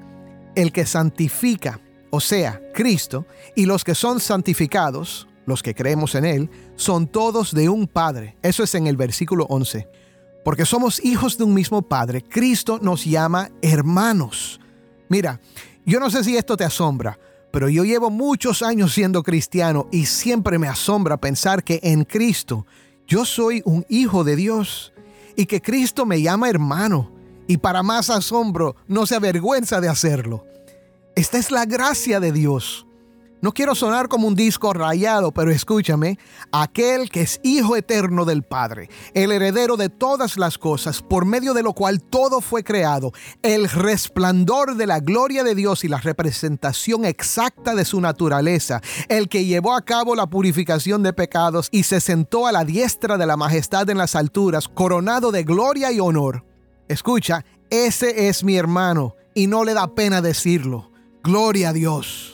El 0.53 0.73
que 0.73 0.85
santifica, 0.85 1.79
o 2.09 2.19
sea, 2.19 2.61
Cristo, 2.73 3.25
y 3.55 3.65
los 3.65 3.85
que 3.85 3.95
son 3.95 4.19
santificados, 4.19 5.29
los 5.45 5.63
que 5.63 5.73
creemos 5.73 6.15
en 6.15 6.25
Él, 6.25 6.49
son 6.75 7.07
todos 7.07 7.53
de 7.53 7.69
un 7.69 7.87
Padre. 7.87 8.35
Eso 8.41 8.63
es 8.63 8.75
en 8.75 8.85
el 8.85 8.97
versículo 8.97 9.45
11. 9.45 9.87
Porque 10.43 10.65
somos 10.65 11.01
hijos 11.05 11.37
de 11.37 11.45
un 11.45 11.53
mismo 11.53 11.83
Padre, 11.83 12.21
Cristo 12.21 12.79
nos 12.81 13.05
llama 13.05 13.49
hermanos. 13.61 14.59
Mira, 15.13 15.39
yo 15.85 15.99
no 15.99 16.09
sé 16.09 16.23
si 16.23 16.35
esto 16.35 16.57
te 16.57 16.63
asombra, 16.63 17.19
pero 17.51 17.69
yo 17.69 17.83
llevo 17.83 18.09
muchos 18.09 18.63
años 18.63 18.95
siendo 18.95 19.21
cristiano 19.21 19.87
y 19.91 20.07
siempre 20.07 20.57
me 20.57 20.67
asombra 20.67 21.17
pensar 21.17 21.63
que 21.63 21.79
en 21.83 22.03
Cristo 22.03 22.65
yo 23.05 23.23
soy 23.23 23.61
un 23.63 23.85
hijo 23.89 24.23
de 24.23 24.35
Dios 24.35 24.91
y 25.35 25.45
que 25.45 25.61
Cristo 25.61 26.07
me 26.07 26.19
llama 26.19 26.49
hermano 26.49 27.11
y 27.47 27.57
para 27.57 27.83
más 27.83 28.09
asombro 28.09 28.75
no 28.87 29.05
se 29.05 29.13
avergüenza 29.13 29.79
de 29.81 29.87
hacerlo. 29.87 30.47
Esta 31.15 31.37
es 31.37 31.51
la 31.51 31.65
gracia 31.65 32.19
de 32.19 32.31
Dios. 32.31 32.87
No 33.43 33.51
quiero 33.51 33.75
sonar 33.75 34.07
como 34.07 34.25
un 34.25 34.35
disco 34.35 34.71
rayado, 34.71 35.33
pero 35.33 35.51
escúchame, 35.51 36.17
aquel 36.53 37.09
que 37.09 37.23
es 37.23 37.41
Hijo 37.43 37.75
eterno 37.75 38.23
del 38.23 38.43
Padre, 38.43 38.89
el 39.13 39.33
heredero 39.33 39.75
de 39.75 39.89
todas 39.89 40.37
las 40.37 40.57
cosas, 40.57 41.01
por 41.01 41.25
medio 41.25 41.53
de 41.53 41.61
lo 41.61 41.73
cual 41.73 42.01
todo 42.01 42.39
fue 42.39 42.63
creado, 42.63 43.11
el 43.41 43.67
resplandor 43.67 44.77
de 44.77 44.87
la 44.87 45.01
gloria 45.01 45.43
de 45.43 45.55
Dios 45.55 45.83
y 45.83 45.89
la 45.89 45.97
representación 45.97 47.03
exacta 47.03 47.75
de 47.75 47.83
su 47.83 47.99
naturaleza, 47.99 48.79
el 49.09 49.27
que 49.27 49.43
llevó 49.43 49.75
a 49.75 49.81
cabo 49.81 50.15
la 50.15 50.27
purificación 50.27 51.03
de 51.03 51.11
pecados 51.11 51.67
y 51.69 51.83
se 51.83 51.99
sentó 51.99 52.47
a 52.47 52.53
la 52.53 52.63
diestra 52.63 53.17
de 53.17 53.25
la 53.25 53.35
majestad 53.35 53.89
en 53.89 53.97
las 53.97 54.15
alturas, 54.15 54.69
coronado 54.69 55.33
de 55.33 55.43
gloria 55.43 55.91
y 55.91 55.99
honor. 55.99 56.45
Escucha, 56.87 57.43
ese 57.69 58.29
es 58.29 58.45
mi 58.45 58.55
hermano 58.55 59.17
y 59.35 59.47
no 59.47 59.65
le 59.65 59.73
da 59.73 59.93
pena 59.93 60.21
decirlo. 60.21 60.93
Gloria 61.25 61.71
a 61.71 61.73
Dios. 61.73 62.32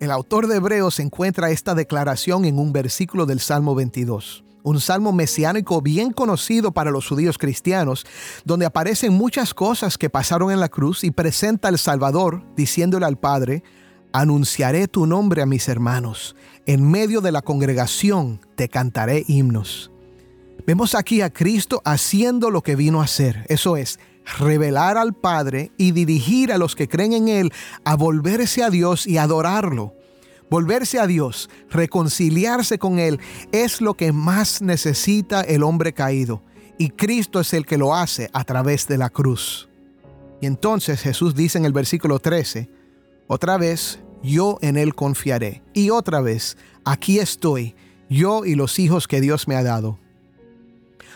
El 0.00 0.10
autor 0.10 0.48
de 0.48 0.56
Hebreos 0.56 0.98
encuentra 0.98 1.50
esta 1.50 1.74
declaración 1.74 2.44
en 2.44 2.58
un 2.58 2.72
versículo 2.72 3.26
del 3.26 3.38
Salmo 3.38 3.76
22, 3.76 4.44
un 4.64 4.80
salmo 4.80 5.12
mesiánico 5.12 5.80
bien 5.82 6.10
conocido 6.10 6.72
para 6.72 6.90
los 6.90 7.08
judíos 7.08 7.38
cristianos, 7.38 8.04
donde 8.44 8.66
aparecen 8.66 9.12
muchas 9.12 9.54
cosas 9.54 9.96
que 9.96 10.10
pasaron 10.10 10.50
en 10.50 10.58
la 10.58 10.68
cruz 10.68 11.04
y 11.04 11.12
presenta 11.12 11.68
al 11.68 11.78
Salvador 11.78 12.42
diciéndole 12.56 13.06
al 13.06 13.18
Padre, 13.18 13.62
anunciaré 14.12 14.88
tu 14.88 15.06
nombre 15.06 15.42
a 15.42 15.46
mis 15.46 15.68
hermanos, 15.68 16.34
en 16.66 16.90
medio 16.90 17.20
de 17.20 17.30
la 17.30 17.42
congregación 17.42 18.40
te 18.56 18.68
cantaré 18.68 19.24
himnos. 19.28 19.92
Vemos 20.66 20.94
aquí 20.94 21.20
a 21.20 21.30
Cristo 21.30 21.82
haciendo 21.84 22.50
lo 22.50 22.62
que 22.62 22.74
vino 22.74 23.00
a 23.00 23.04
hacer, 23.04 23.46
eso 23.48 23.76
es, 23.76 24.00
revelar 24.38 24.96
al 24.96 25.14
Padre 25.14 25.70
y 25.76 25.92
dirigir 25.92 26.52
a 26.52 26.58
los 26.58 26.74
que 26.74 26.88
creen 26.88 27.12
en 27.12 27.28
Él 27.28 27.52
a 27.84 27.96
volverse 27.96 28.62
a 28.62 28.70
Dios 28.70 29.06
y 29.06 29.18
adorarlo. 29.18 29.94
Volverse 30.50 30.98
a 30.98 31.06
Dios, 31.06 31.48
reconciliarse 31.70 32.78
con 32.78 32.98
Él, 32.98 33.18
es 33.52 33.80
lo 33.80 33.94
que 33.94 34.12
más 34.12 34.62
necesita 34.62 35.40
el 35.40 35.62
hombre 35.62 35.92
caído. 35.92 36.42
Y 36.78 36.90
Cristo 36.90 37.40
es 37.40 37.52
el 37.54 37.66
que 37.66 37.78
lo 37.78 37.94
hace 37.94 38.30
a 38.32 38.44
través 38.44 38.86
de 38.86 38.98
la 38.98 39.10
cruz. 39.10 39.68
Y 40.40 40.46
entonces 40.46 41.00
Jesús 41.00 41.34
dice 41.34 41.58
en 41.58 41.64
el 41.64 41.72
versículo 41.72 42.18
13, 42.18 42.68
otra 43.26 43.56
vez, 43.56 44.00
yo 44.22 44.58
en 44.60 44.76
Él 44.76 44.94
confiaré. 44.94 45.62
Y 45.72 45.90
otra 45.90 46.20
vez, 46.20 46.56
aquí 46.84 47.18
estoy, 47.18 47.74
yo 48.10 48.44
y 48.44 48.54
los 48.54 48.78
hijos 48.78 49.08
que 49.08 49.20
Dios 49.20 49.48
me 49.48 49.56
ha 49.56 49.62
dado. 49.62 49.98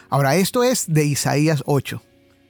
Ahora, 0.09 0.37
esto 0.37 0.65
es 0.65 0.87
de 0.89 1.05
Isaías 1.05 1.63
8. 1.67 2.03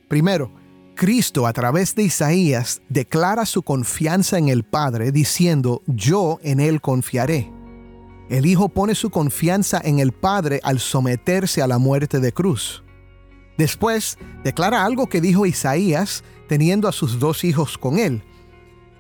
Primero, 0.09 0.50
Cristo 0.95 1.47
a 1.47 1.53
través 1.53 1.95
de 1.95 2.03
Isaías 2.03 2.83
declara 2.88 3.47
su 3.47 3.62
confianza 3.62 4.38
en 4.38 4.49
el 4.49 4.65
Padre 4.65 5.12
diciendo, 5.12 5.83
yo 5.87 6.38
en 6.43 6.59
Él 6.59 6.81
confiaré. 6.81 7.53
El 8.29 8.47
Hijo 8.47 8.69
pone 8.69 8.95
su 8.95 9.11
confianza 9.11 9.81
en 9.85 10.00
el 10.00 10.12
Padre 10.12 10.61
al 10.65 10.81
someterse 10.81 11.62
a 11.62 11.67
la 11.67 11.79
muerte 11.79 12.21
de 12.21 12.33
cruz. 12.33 12.83
Después 13.57 14.19
declara 14.45 14.85
algo 14.85 15.09
que 15.09 15.21
dijo 15.21 15.47
Isaías 15.47 16.25
teniendo 16.49 16.88
a 16.88 16.93
sus 16.93 17.19
dos 17.19 17.45
hijos 17.45 17.79
con 17.79 17.99
él. 17.99 18.23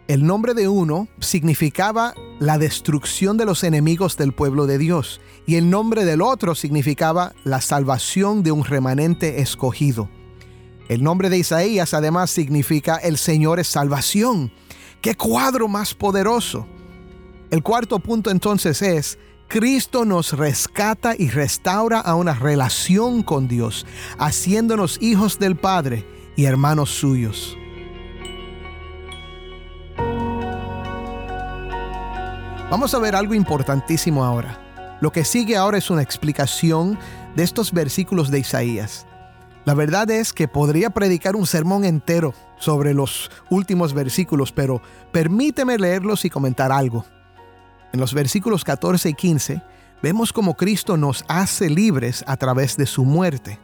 El 0.08 0.26
nombre 0.26 0.54
de 0.54 0.68
uno 0.68 1.08
significaba 1.20 2.14
la 2.38 2.58
destrucción 2.58 3.36
de 3.36 3.44
los 3.44 3.62
enemigos 3.64 4.16
del 4.16 4.32
pueblo 4.32 4.66
de 4.66 4.78
Dios 4.78 5.20
y 5.46 5.56
el 5.56 5.68
nombre 5.68 6.04
del 6.04 6.22
otro 6.22 6.54
significaba 6.54 7.34
la 7.44 7.60
salvación 7.60 8.42
de 8.42 8.52
un 8.52 8.64
remanente 8.64 9.40
escogido. 9.40 10.08
El 10.88 11.02
nombre 11.02 11.28
de 11.28 11.36
Isaías 11.36 11.92
además 11.92 12.30
significa 12.30 12.96
el 12.96 13.18
Señor 13.18 13.60
es 13.60 13.68
salvación. 13.68 14.50
¡Qué 15.02 15.14
cuadro 15.14 15.68
más 15.68 15.92
poderoso! 15.92 16.66
El 17.50 17.62
cuarto 17.62 17.98
punto 17.98 18.30
entonces 18.30 18.80
es, 18.80 19.18
Cristo 19.48 20.04
nos 20.06 20.32
rescata 20.32 21.14
y 21.16 21.28
restaura 21.28 22.00
a 22.00 22.14
una 22.14 22.34
relación 22.34 23.22
con 23.22 23.48
Dios, 23.48 23.86
haciéndonos 24.18 24.98
hijos 25.00 25.38
del 25.38 25.56
Padre 25.56 26.06
y 26.36 26.44
hermanos 26.44 26.90
suyos. 26.90 27.56
Vamos 32.70 32.92
a 32.92 32.98
ver 32.98 33.14
algo 33.14 33.34
importantísimo 33.34 34.24
ahora. 34.24 34.98
Lo 35.00 35.10
que 35.10 35.24
sigue 35.24 35.56
ahora 35.56 35.78
es 35.78 35.90
una 35.90 36.02
explicación 36.02 36.98
de 37.34 37.42
estos 37.42 37.72
versículos 37.72 38.30
de 38.30 38.40
Isaías. 38.40 39.07
La 39.68 39.74
verdad 39.74 40.10
es 40.10 40.32
que 40.32 40.48
podría 40.48 40.88
predicar 40.88 41.36
un 41.36 41.46
sermón 41.46 41.84
entero 41.84 42.32
sobre 42.56 42.94
los 42.94 43.30
últimos 43.50 43.92
versículos, 43.92 44.50
pero 44.50 44.80
permíteme 45.12 45.76
leerlos 45.76 46.24
y 46.24 46.30
comentar 46.30 46.72
algo. 46.72 47.04
En 47.92 48.00
los 48.00 48.14
versículos 48.14 48.64
14 48.64 49.10
y 49.10 49.12
15 49.12 49.62
vemos 50.00 50.32
como 50.32 50.54
Cristo 50.54 50.96
nos 50.96 51.22
hace 51.28 51.68
libres 51.68 52.24
a 52.26 52.38
través 52.38 52.78
de 52.78 52.86
su 52.86 53.04
muerte. 53.04 53.58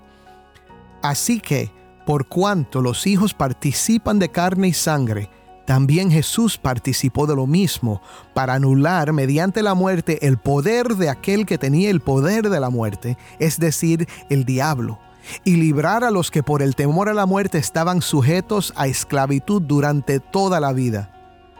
Así 1.00 1.40
que, 1.40 1.72
por 2.04 2.28
cuanto 2.28 2.82
los 2.82 3.06
hijos 3.06 3.32
participan 3.32 4.18
de 4.18 4.28
carne 4.28 4.68
y 4.68 4.74
sangre, 4.74 5.30
también 5.64 6.10
Jesús 6.10 6.58
participó 6.58 7.26
de 7.26 7.34
lo 7.34 7.46
mismo, 7.46 8.02
para 8.34 8.52
anular 8.52 9.14
mediante 9.14 9.62
la 9.62 9.72
muerte 9.72 10.18
el 10.26 10.36
poder 10.36 10.96
de 10.96 11.08
aquel 11.08 11.46
que 11.46 11.56
tenía 11.56 11.88
el 11.88 12.00
poder 12.00 12.50
de 12.50 12.60
la 12.60 12.68
muerte, 12.68 13.16
es 13.38 13.58
decir, 13.58 14.06
el 14.28 14.44
diablo 14.44 14.98
y 15.44 15.56
librar 15.56 16.04
a 16.04 16.10
los 16.10 16.30
que 16.30 16.42
por 16.42 16.62
el 16.62 16.74
temor 16.76 17.08
a 17.08 17.14
la 17.14 17.26
muerte 17.26 17.58
estaban 17.58 18.02
sujetos 18.02 18.72
a 18.76 18.86
esclavitud 18.86 19.62
durante 19.62 20.20
toda 20.20 20.60
la 20.60 20.72
vida. 20.72 21.10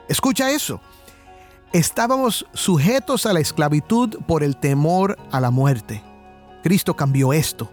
Escucha 0.08 0.50
eso. 0.50 0.80
Estábamos 1.72 2.46
sujetos 2.52 3.26
a 3.26 3.32
la 3.32 3.40
esclavitud 3.40 4.18
por 4.26 4.42
el 4.42 4.56
temor 4.56 5.18
a 5.32 5.40
la 5.40 5.50
muerte. 5.50 6.02
Cristo 6.62 6.94
cambió 6.94 7.32
esto. 7.32 7.70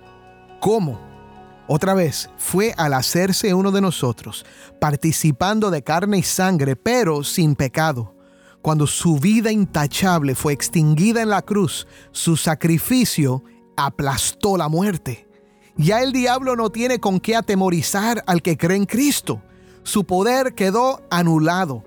¿Cómo? 0.60 1.00
Otra 1.68 1.94
vez, 1.94 2.30
fue 2.38 2.74
al 2.78 2.94
hacerse 2.94 3.54
uno 3.54 3.72
de 3.72 3.80
nosotros, 3.80 4.46
participando 4.80 5.72
de 5.72 5.84
carne 5.84 6.18
y 6.18 6.24
sangre, 6.24 6.76
pero 6.76 7.24
sin 7.24 7.56
pecado. 7.56 8.16
Cuando 8.62 8.86
su 8.88 9.18
vida 9.18 9.52
intachable 9.52 10.36
fue 10.36 10.54
extinguida 10.54 11.22
en 11.22 11.30
la 11.30 11.42
cruz, 11.42 11.88
su 12.12 12.38
sacrificio 12.38 13.44
aplastó 13.78 14.58
la 14.58 14.68
muerte. 14.68 15.28
Ya 15.78 16.02
el 16.02 16.12
diablo 16.12 16.56
no 16.56 16.70
tiene 16.70 17.00
con 17.00 17.20
qué 17.20 17.36
atemorizar 17.36 18.24
al 18.28 18.42
que 18.42 18.58
cree 18.58 18.78
en 18.78 18.86
Cristo. 18.86 19.42
Su 19.84 20.04
poder 20.04 20.54
quedó 20.54 21.02
anulado. 21.10 21.84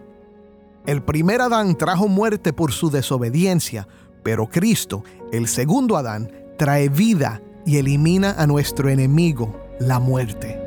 El 0.86 1.02
primer 1.02 1.40
Adán 1.40 1.76
trajo 1.76 2.08
muerte 2.08 2.52
por 2.52 2.72
su 2.72 2.90
desobediencia, 2.90 3.88
pero 4.22 4.48
Cristo, 4.48 5.04
el 5.32 5.48
segundo 5.48 5.96
Adán, 5.96 6.30
trae 6.58 6.88
vida 6.88 7.40
y 7.64 7.78
elimina 7.78 8.32
a 8.32 8.46
nuestro 8.46 8.88
enemigo, 8.88 9.58
la 9.80 9.98
muerte. 9.98 10.60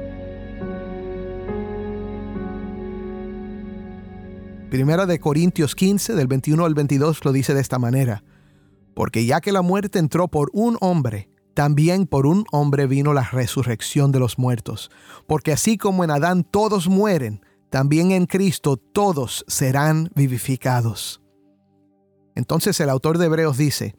Primera 4.69 5.05
de 5.05 5.19
Corintios 5.19 5.75
15, 5.75 6.13
del 6.13 6.27
21 6.27 6.65
al 6.65 6.73
22, 6.73 7.23
lo 7.23 7.31
dice 7.31 7.53
de 7.53 7.61
esta 7.61 7.79
manera. 7.79 8.23
Porque 8.93 9.25
ya 9.25 9.39
que 9.39 9.51
la 9.51 9.61
muerte 9.61 9.97
entró 9.97 10.27
por 10.27 10.49
un 10.53 10.77
hombre, 10.81 11.29
también 11.57 12.05
por 12.05 12.27
un 12.27 12.45
hombre 12.51 12.85
vino 12.85 13.15
la 13.15 13.23
resurrección 13.23 14.11
de 14.11 14.19
los 14.19 14.37
muertos, 14.37 14.91
porque 15.25 15.51
así 15.51 15.79
como 15.79 16.03
en 16.03 16.11
Adán 16.11 16.43
todos 16.43 16.87
mueren, 16.87 17.43
también 17.71 18.11
en 18.11 18.27
Cristo 18.27 18.77
todos 18.77 19.43
serán 19.47 20.11
vivificados. 20.13 21.19
Entonces 22.35 22.79
el 22.79 22.91
autor 22.91 23.17
de 23.17 23.25
Hebreos 23.25 23.57
dice, 23.57 23.95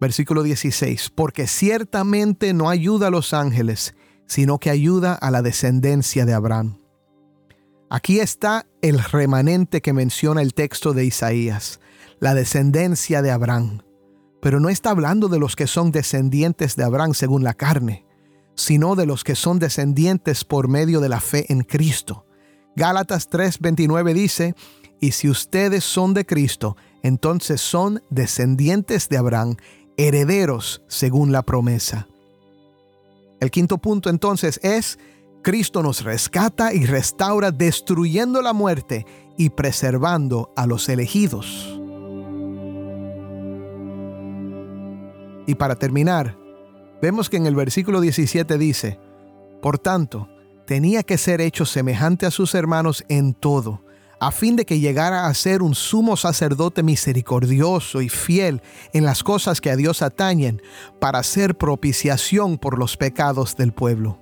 versículo 0.00 0.44
16, 0.44 1.10
porque 1.10 1.48
ciertamente 1.48 2.54
no 2.54 2.70
ayuda 2.70 3.08
a 3.08 3.10
los 3.10 3.34
ángeles, 3.34 3.96
sino 4.28 4.58
que 4.58 4.70
ayuda 4.70 5.14
a 5.14 5.32
la 5.32 5.42
descendencia 5.42 6.24
de 6.24 6.34
Abraham. 6.34 6.78
Aquí 7.90 8.20
está 8.20 8.68
el 8.80 9.00
remanente 9.02 9.82
que 9.82 9.92
menciona 9.92 10.40
el 10.40 10.54
texto 10.54 10.92
de 10.92 11.04
Isaías, 11.04 11.80
la 12.20 12.34
descendencia 12.34 13.22
de 13.22 13.32
Abraham 13.32 13.80
pero 14.40 14.60
no 14.60 14.68
está 14.68 14.90
hablando 14.90 15.28
de 15.28 15.38
los 15.38 15.56
que 15.56 15.66
son 15.66 15.90
descendientes 15.92 16.76
de 16.76 16.84
Abraham 16.84 17.14
según 17.14 17.44
la 17.44 17.54
carne, 17.54 18.04
sino 18.54 18.94
de 18.94 19.06
los 19.06 19.24
que 19.24 19.34
son 19.34 19.58
descendientes 19.58 20.44
por 20.44 20.68
medio 20.68 21.00
de 21.00 21.08
la 21.08 21.20
fe 21.20 21.50
en 21.52 21.62
Cristo. 21.62 22.26
Gálatas 22.74 23.30
3:29 23.30 24.12
dice, 24.14 24.54
y 25.00 25.12
si 25.12 25.28
ustedes 25.28 25.84
son 25.84 26.14
de 26.14 26.24
Cristo, 26.24 26.76
entonces 27.02 27.60
son 27.60 28.02
descendientes 28.10 29.08
de 29.08 29.18
Abraham, 29.18 29.56
herederos 29.96 30.82
según 30.88 31.32
la 31.32 31.42
promesa. 31.42 32.08
El 33.40 33.50
quinto 33.50 33.78
punto 33.78 34.08
entonces 34.08 34.58
es, 34.62 34.98
Cristo 35.42 35.82
nos 35.82 36.02
rescata 36.02 36.72
y 36.74 36.86
restaura 36.86 37.50
destruyendo 37.50 38.42
la 38.42 38.52
muerte 38.52 39.06
y 39.36 39.50
preservando 39.50 40.52
a 40.56 40.66
los 40.66 40.88
elegidos. 40.88 41.80
Y 45.46 45.54
para 45.54 45.76
terminar, 45.76 46.36
vemos 47.00 47.30
que 47.30 47.36
en 47.36 47.46
el 47.46 47.54
versículo 47.54 48.00
17 48.00 48.58
dice, 48.58 48.98
Por 49.62 49.78
tanto, 49.78 50.28
tenía 50.66 51.02
que 51.02 51.18
ser 51.18 51.40
hecho 51.40 51.64
semejante 51.64 52.26
a 52.26 52.30
sus 52.30 52.54
hermanos 52.54 53.04
en 53.08 53.32
todo, 53.32 53.82
a 54.18 54.32
fin 54.32 54.56
de 54.56 54.66
que 54.66 54.80
llegara 54.80 55.26
a 55.26 55.34
ser 55.34 55.62
un 55.62 55.74
sumo 55.74 56.16
sacerdote 56.16 56.82
misericordioso 56.82 58.02
y 58.02 58.08
fiel 58.08 58.62
en 58.92 59.04
las 59.04 59.22
cosas 59.22 59.60
que 59.60 59.70
a 59.70 59.76
Dios 59.76 60.02
atañen, 60.02 60.60
para 61.00 61.20
hacer 61.20 61.56
propiciación 61.56 62.58
por 62.58 62.78
los 62.78 62.96
pecados 62.96 63.56
del 63.56 63.72
pueblo. 63.72 64.20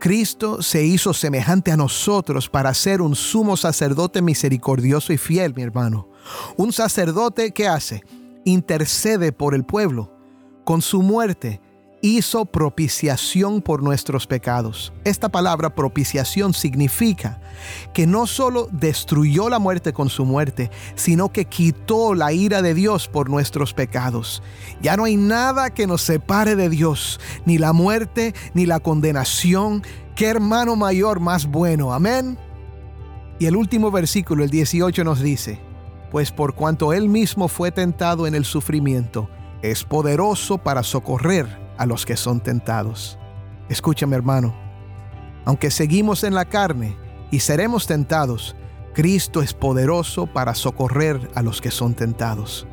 Cristo 0.00 0.60
se 0.60 0.84
hizo 0.84 1.14
semejante 1.14 1.70
a 1.70 1.76
nosotros 1.76 2.50
para 2.50 2.74
ser 2.74 3.00
un 3.00 3.14
sumo 3.14 3.56
sacerdote 3.56 4.20
misericordioso 4.20 5.12
y 5.12 5.18
fiel, 5.18 5.54
mi 5.54 5.62
hermano. 5.62 6.08
Un 6.56 6.72
sacerdote 6.72 7.52
que 7.52 7.68
hace, 7.68 8.02
intercede 8.44 9.32
por 9.32 9.54
el 9.54 9.64
pueblo 9.64 10.13
con 10.64 10.82
su 10.82 11.02
muerte 11.02 11.60
hizo 12.04 12.44
propiciación 12.44 13.62
por 13.62 13.82
nuestros 13.82 14.26
pecados. 14.26 14.92
Esta 15.04 15.30
palabra 15.30 15.74
propiciación 15.74 16.52
significa 16.52 17.40
que 17.94 18.06
no 18.06 18.26
solo 18.26 18.68
destruyó 18.72 19.48
la 19.48 19.58
muerte 19.58 19.94
con 19.94 20.10
su 20.10 20.26
muerte, 20.26 20.70
sino 20.96 21.32
que 21.32 21.46
quitó 21.46 22.14
la 22.14 22.30
ira 22.34 22.60
de 22.60 22.74
Dios 22.74 23.08
por 23.08 23.30
nuestros 23.30 23.72
pecados. 23.72 24.42
Ya 24.82 24.98
no 24.98 25.04
hay 25.04 25.16
nada 25.16 25.70
que 25.70 25.86
nos 25.86 26.02
separe 26.02 26.56
de 26.56 26.68
Dios, 26.68 27.20
ni 27.46 27.56
la 27.56 27.72
muerte, 27.72 28.34
ni 28.52 28.66
la 28.66 28.80
condenación. 28.80 29.82
¿Qué 30.14 30.26
hermano 30.26 30.76
mayor 30.76 31.20
más 31.20 31.46
bueno? 31.46 31.94
Amén. 31.94 32.36
Y 33.38 33.46
el 33.46 33.56
último 33.56 33.90
versículo, 33.90 34.44
el 34.44 34.50
18, 34.50 35.04
nos 35.04 35.20
dice, 35.20 35.58
pues 36.10 36.30
por 36.30 36.54
cuanto 36.54 36.92
Él 36.92 37.08
mismo 37.08 37.48
fue 37.48 37.72
tentado 37.72 38.26
en 38.26 38.34
el 38.34 38.44
sufrimiento, 38.44 39.30
es 39.62 39.84
poderoso 39.84 40.58
para 40.58 40.82
socorrer 40.82 41.46
a 41.78 41.86
los 41.86 42.06
que 42.06 42.16
son 42.16 42.40
tentados. 42.40 43.18
Escúchame 43.68 44.16
hermano, 44.16 44.54
aunque 45.44 45.70
seguimos 45.70 46.24
en 46.24 46.34
la 46.34 46.44
carne 46.44 46.96
y 47.30 47.40
seremos 47.40 47.86
tentados, 47.86 48.56
Cristo 48.94 49.42
es 49.42 49.52
poderoso 49.54 50.26
para 50.26 50.54
socorrer 50.54 51.30
a 51.34 51.42
los 51.42 51.60
que 51.60 51.70
son 51.70 51.94
tentados. 51.94 52.66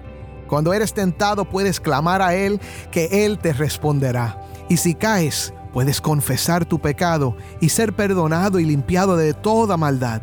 Cuando 0.48 0.74
eres 0.74 0.94
tentado 0.94 1.46
puedes 1.46 1.80
clamar 1.80 2.22
a 2.22 2.36
Él 2.36 2.60
que 2.92 3.26
Él 3.26 3.40
te 3.40 3.54
responderá. 3.54 4.42
Y 4.70 4.78
si 4.78 4.96
caes, 4.96 5.54
puedes 5.74 6.02
confesar 6.02 6.66
tu 6.66 6.80
pecado 6.80 7.36
y 7.60 7.70
ser 7.70 7.94
perdonado 7.94 8.60
y 8.60 8.66
limpiado 8.66 9.16
de 9.16 9.34
toda 9.34 9.78
maldad. 9.78 10.22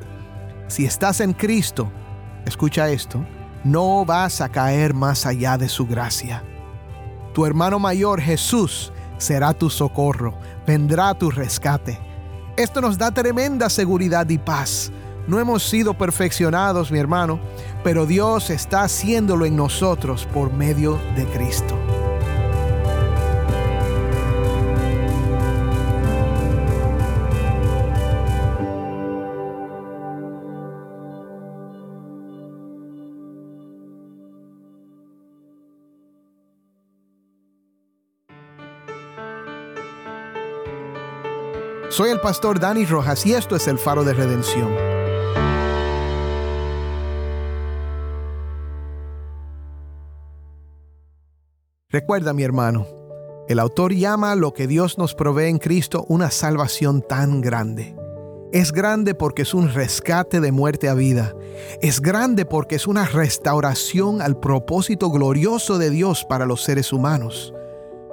Si 0.68 0.84
estás 0.84 1.20
en 1.20 1.32
Cristo, 1.32 1.90
escucha 2.44 2.90
esto, 2.90 3.24
no 3.72 4.04
vas 4.04 4.40
a 4.40 4.48
caer 4.48 4.94
más 4.94 5.26
allá 5.26 5.58
de 5.58 5.68
su 5.68 5.86
gracia. 5.86 6.42
Tu 7.34 7.44
hermano 7.44 7.78
mayor 7.78 8.20
Jesús 8.20 8.92
será 9.18 9.52
tu 9.52 9.68
socorro, 9.68 10.34
vendrá 10.66 11.14
tu 11.14 11.30
rescate. 11.30 11.98
Esto 12.56 12.80
nos 12.80 12.96
da 12.96 13.10
tremenda 13.10 13.68
seguridad 13.68 14.28
y 14.28 14.38
paz. 14.38 14.90
No 15.26 15.38
hemos 15.38 15.62
sido 15.62 15.92
perfeccionados, 15.92 16.90
mi 16.90 16.98
hermano, 16.98 17.38
pero 17.84 18.06
Dios 18.06 18.48
está 18.48 18.82
haciéndolo 18.82 19.44
en 19.44 19.56
nosotros 19.56 20.26
por 20.32 20.52
medio 20.52 20.98
de 21.14 21.26
Cristo. 21.26 21.76
Soy 41.98 42.10
el 42.10 42.20
pastor 42.20 42.60
Dani 42.60 42.84
Rojas 42.84 43.26
y 43.26 43.34
esto 43.34 43.56
es 43.56 43.66
el 43.66 43.76
faro 43.76 44.04
de 44.04 44.12
redención. 44.14 44.72
Recuerda 51.90 52.32
mi 52.32 52.44
hermano, 52.44 52.86
el 53.48 53.58
autor 53.58 53.94
llama 53.94 54.36
lo 54.36 54.54
que 54.54 54.68
Dios 54.68 54.96
nos 54.96 55.16
provee 55.16 55.48
en 55.48 55.58
Cristo 55.58 56.06
una 56.08 56.30
salvación 56.30 57.02
tan 57.02 57.40
grande. 57.40 57.96
Es 58.52 58.70
grande 58.70 59.16
porque 59.16 59.42
es 59.42 59.52
un 59.52 59.68
rescate 59.68 60.40
de 60.40 60.52
muerte 60.52 60.88
a 60.88 60.94
vida. 60.94 61.34
Es 61.82 62.00
grande 62.00 62.44
porque 62.44 62.76
es 62.76 62.86
una 62.86 63.06
restauración 63.06 64.22
al 64.22 64.38
propósito 64.38 65.10
glorioso 65.10 65.78
de 65.78 65.90
Dios 65.90 66.24
para 66.24 66.46
los 66.46 66.62
seres 66.62 66.92
humanos. 66.92 67.52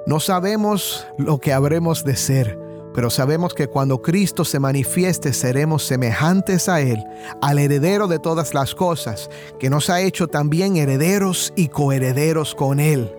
No 0.08 0.18
sabemos 0.18 1.06
lo 1.18 1.38
que 1.38 1.52
habremos 1.52 2.02
de 2.02 2.16
ser, 2.16 2.65
pero 2.96 3.10
sabemos 3.10 3.52
que 3.52 3.68
cuando 3.68 4.00
Cristo 4.00 4.42
se 4.42 4.58
manifieste 4.58 5.34
seremos 5.34 5.84
semejantes 5.84 6.66
a 6.66 6.80
Él, 6.80 7.04
al 7.42 7.58
heredero 7.58 8.08
de 8.08 8.18
todas 8.18 8.54
las 8.54 8.74
cosas, 8.74 9.28
que 9.58 9.68
nos 9.68 9.90
ha 9.90 10.00
hecho 10.00 10.28
también 10.28 10.78
herederos 10.78 11.52
y 11.56 11.68
coherederos 11.68 12.54
con 12.54 12.80
Él. 12.80 13.14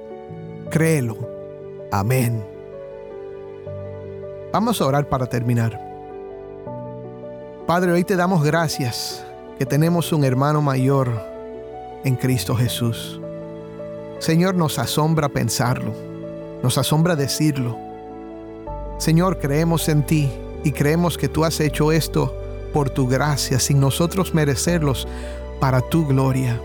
Créelo. 0.71 1.15
Amén. 1.91 2.43
Vamos 4.51 4.81
a 4.81 4.87
orar 4.87 5.07
para 5.07 5.27
terminar. 5.27 5.79
Padre, 7.67 7.91
hoy 7.91 8.03
te 8.03 8.15
damos 8.15 8.43
gracias 8.43 9.23
que 9.59 9.65
tenemos 9.67 10.11
un 10.11 10.23
hermano 10.23 10.59
mayor 10.59 11.21
en 12.03 12.15
Cristo 12.15 12.55
Jesús. 12.55 13.21
Señor, 14.17 14.55
nos 14.55 14.79
asombra 14.79 15.29
pensarlo, 15.29 15.93
nos 16.63 16.79
asombra 16.79 17.15
decirlo 17.15 17.86
Señor, 18.97 19.39
creemos 19.39 19.89
en 19.89 20.05
ti 20.05 20.29
y 20.63 20.71
creemos 20.71 21.17
que 21.17 21.29
tú 21.29 21.45
has 21.45 21.59
hecho 21.59 21.91
esto 21.91 22.35
por 22.73 22.89
tu 22.89 23.07
gracia, 23.07 23.59
sin 23.59 23.79
nosotros 23.79 24.33
merecerlos, 24.33 25.07
para 25.59 25.81
tu 25.81 26.05
gloria. 26.05 26.59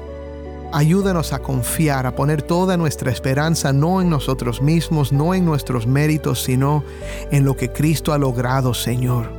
Ayúdanos 0.73 1.35
a 1.35 1.40
confiar, 1.40 2.07
a 2.07 2.16
poner 2.16 2.40
toda 2.40 2.79
nuestra 2.79 3.11
esperanza 3.11 3.73
no 3.75 4.01
en 4.01 4.09
nosotros 4.09 4.62
mismos, 4.62 5.12
no 5.12 5.35
en 5.35 5.45
nuestros 5.45 5.87
méritos, 5.87 6.42
sino 6.42 6.83
en 7.31 7.45
lo 7.45 7.57
que 7.57 7.71
Cristo 7.71 8.12
ha 8.12 8.18
logrado, 8.18 8.73
Señor. 8.73 9.31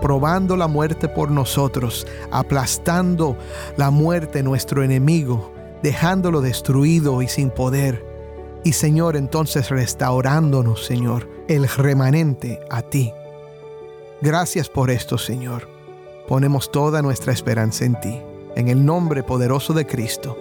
Probando 0.00 0.56
la 0.56 0.66
muerte 0.66 1.08
por 1.08 1.30
nosotros, 1.30 2.06
aplastando 2.30 3.36
la 3.76 3.90
muerte 3.90 4.42
nuestro 4.42 4.82
enemigo, 4.82 5.52
dejándolo 5.82 6.40
destruido 6.40 7.20
y 7.20 7.28
sin 7.28 7.50
poder. 7.50 8.13
Y 8.64 8.72
Señor, 8.72 9.14
entonces 9.16 9.68
restaurándonos, 9.68 10.86
Señor, 10.86 11.28
el 11.48 11.68
remanente 11.68 12.60
a 12.70 12.80
ti. 12.80 13.12
Gracias 14.22 14.70
por 14.70 14.90
esto, 14.90 15.18
Señor. 15.18 15.68
Ponemos 16.26 16.72
toda 16.72 17.02
nuestra 17.02 17.34
esperanza 17.34 17.84
en 17.84 18.00
ti. 18.00 18.22
En 18.56 18.68
el 18.68 18.82
nombre 18.82 19.22
poderoso 19.22 19.74
de 19.74 19.86
Cristo. 19.86 20.38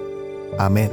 Amén. 0.58 0.90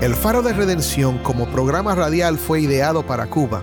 El 0.00 0.16
Faro 0.16 0.42
de 0.42 0.52
Redención 0.52 1.18
como 1.18 1.46
programa 1.46 1.94
radial 1.94 2.38
fue 2.38 2.60
ideado 2.60 3.06
para 3.06 3.28
Cuba 3.28 3.62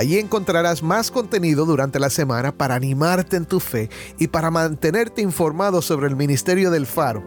Allí 0.00 0.18
encontrarás 0.18 0.82
más 0.82 1.10
contenido 1.10 1.66
durante 1.66 2.00
la 2.00 2.08
semana 2.08 2.52
para 2.52 2.74
animarte 2.74 3.36
en 3.36 3.44
tu 3.44 3.60
fe 3.60 3.90
y 4.18 4.28
para 4.28 4.50
mantenerte 4.50 5.20
informado 5.20 5.82
sobre 5.82 6.08
el 6.08 6.16
ministerio 6.16 6.70
del 6.70 6.86
faro. 6.86 7.22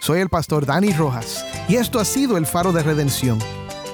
Soy 0.00 0.18
el 0.18 0.28
pastor 0.28 0.66
Dani 0.66 0.92
Rojas 0.92 1.46
y 1.68 1.76
esto 1.76 2.00
ha 2.00 2.04
sido 2.04 2.36
el 2.36 2.46
faro 2.46 2.72
de 2.72 2.82
redención 2.82 3.38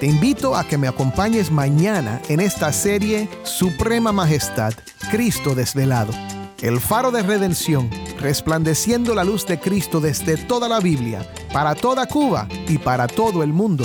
te 0.05 0.11
invito 0.11 0.55
a 0.55 0.65
que 0.65 0.77
me 0.77 0.87
acompañes 0.87 1.51
mañana 1.51 2.21
en 2.29 2.39
esta 2.39 2.75
serie 2.75 3.27
Suprema 3.43 4.13
Majestad, 4.13 4.75
Cristo 5.11 5.55
desvelado. 5.55 6.13
El 6.61 6.79
faro 6.79 7.11
de 7.11 7.23
redención, 7.23 7.89
resplandeciendo 8.21 9.15
la 9.15 9.25
luz 9.25 9.47
de 9.47 9.59
Cristo 9.59 10.01
desde 10.01 10.37
toda 10.37 10.69
la 10.69 10.81
Biblia, 10.81 11.27
para 11.55 11.75
toda 11.75 12.05
Cuba 12.05 12.47
y 12.69 12.77
para 12.77 13.07
todo 13.07 13.43
el 13.43 13.55
mundo. 13.55 13.85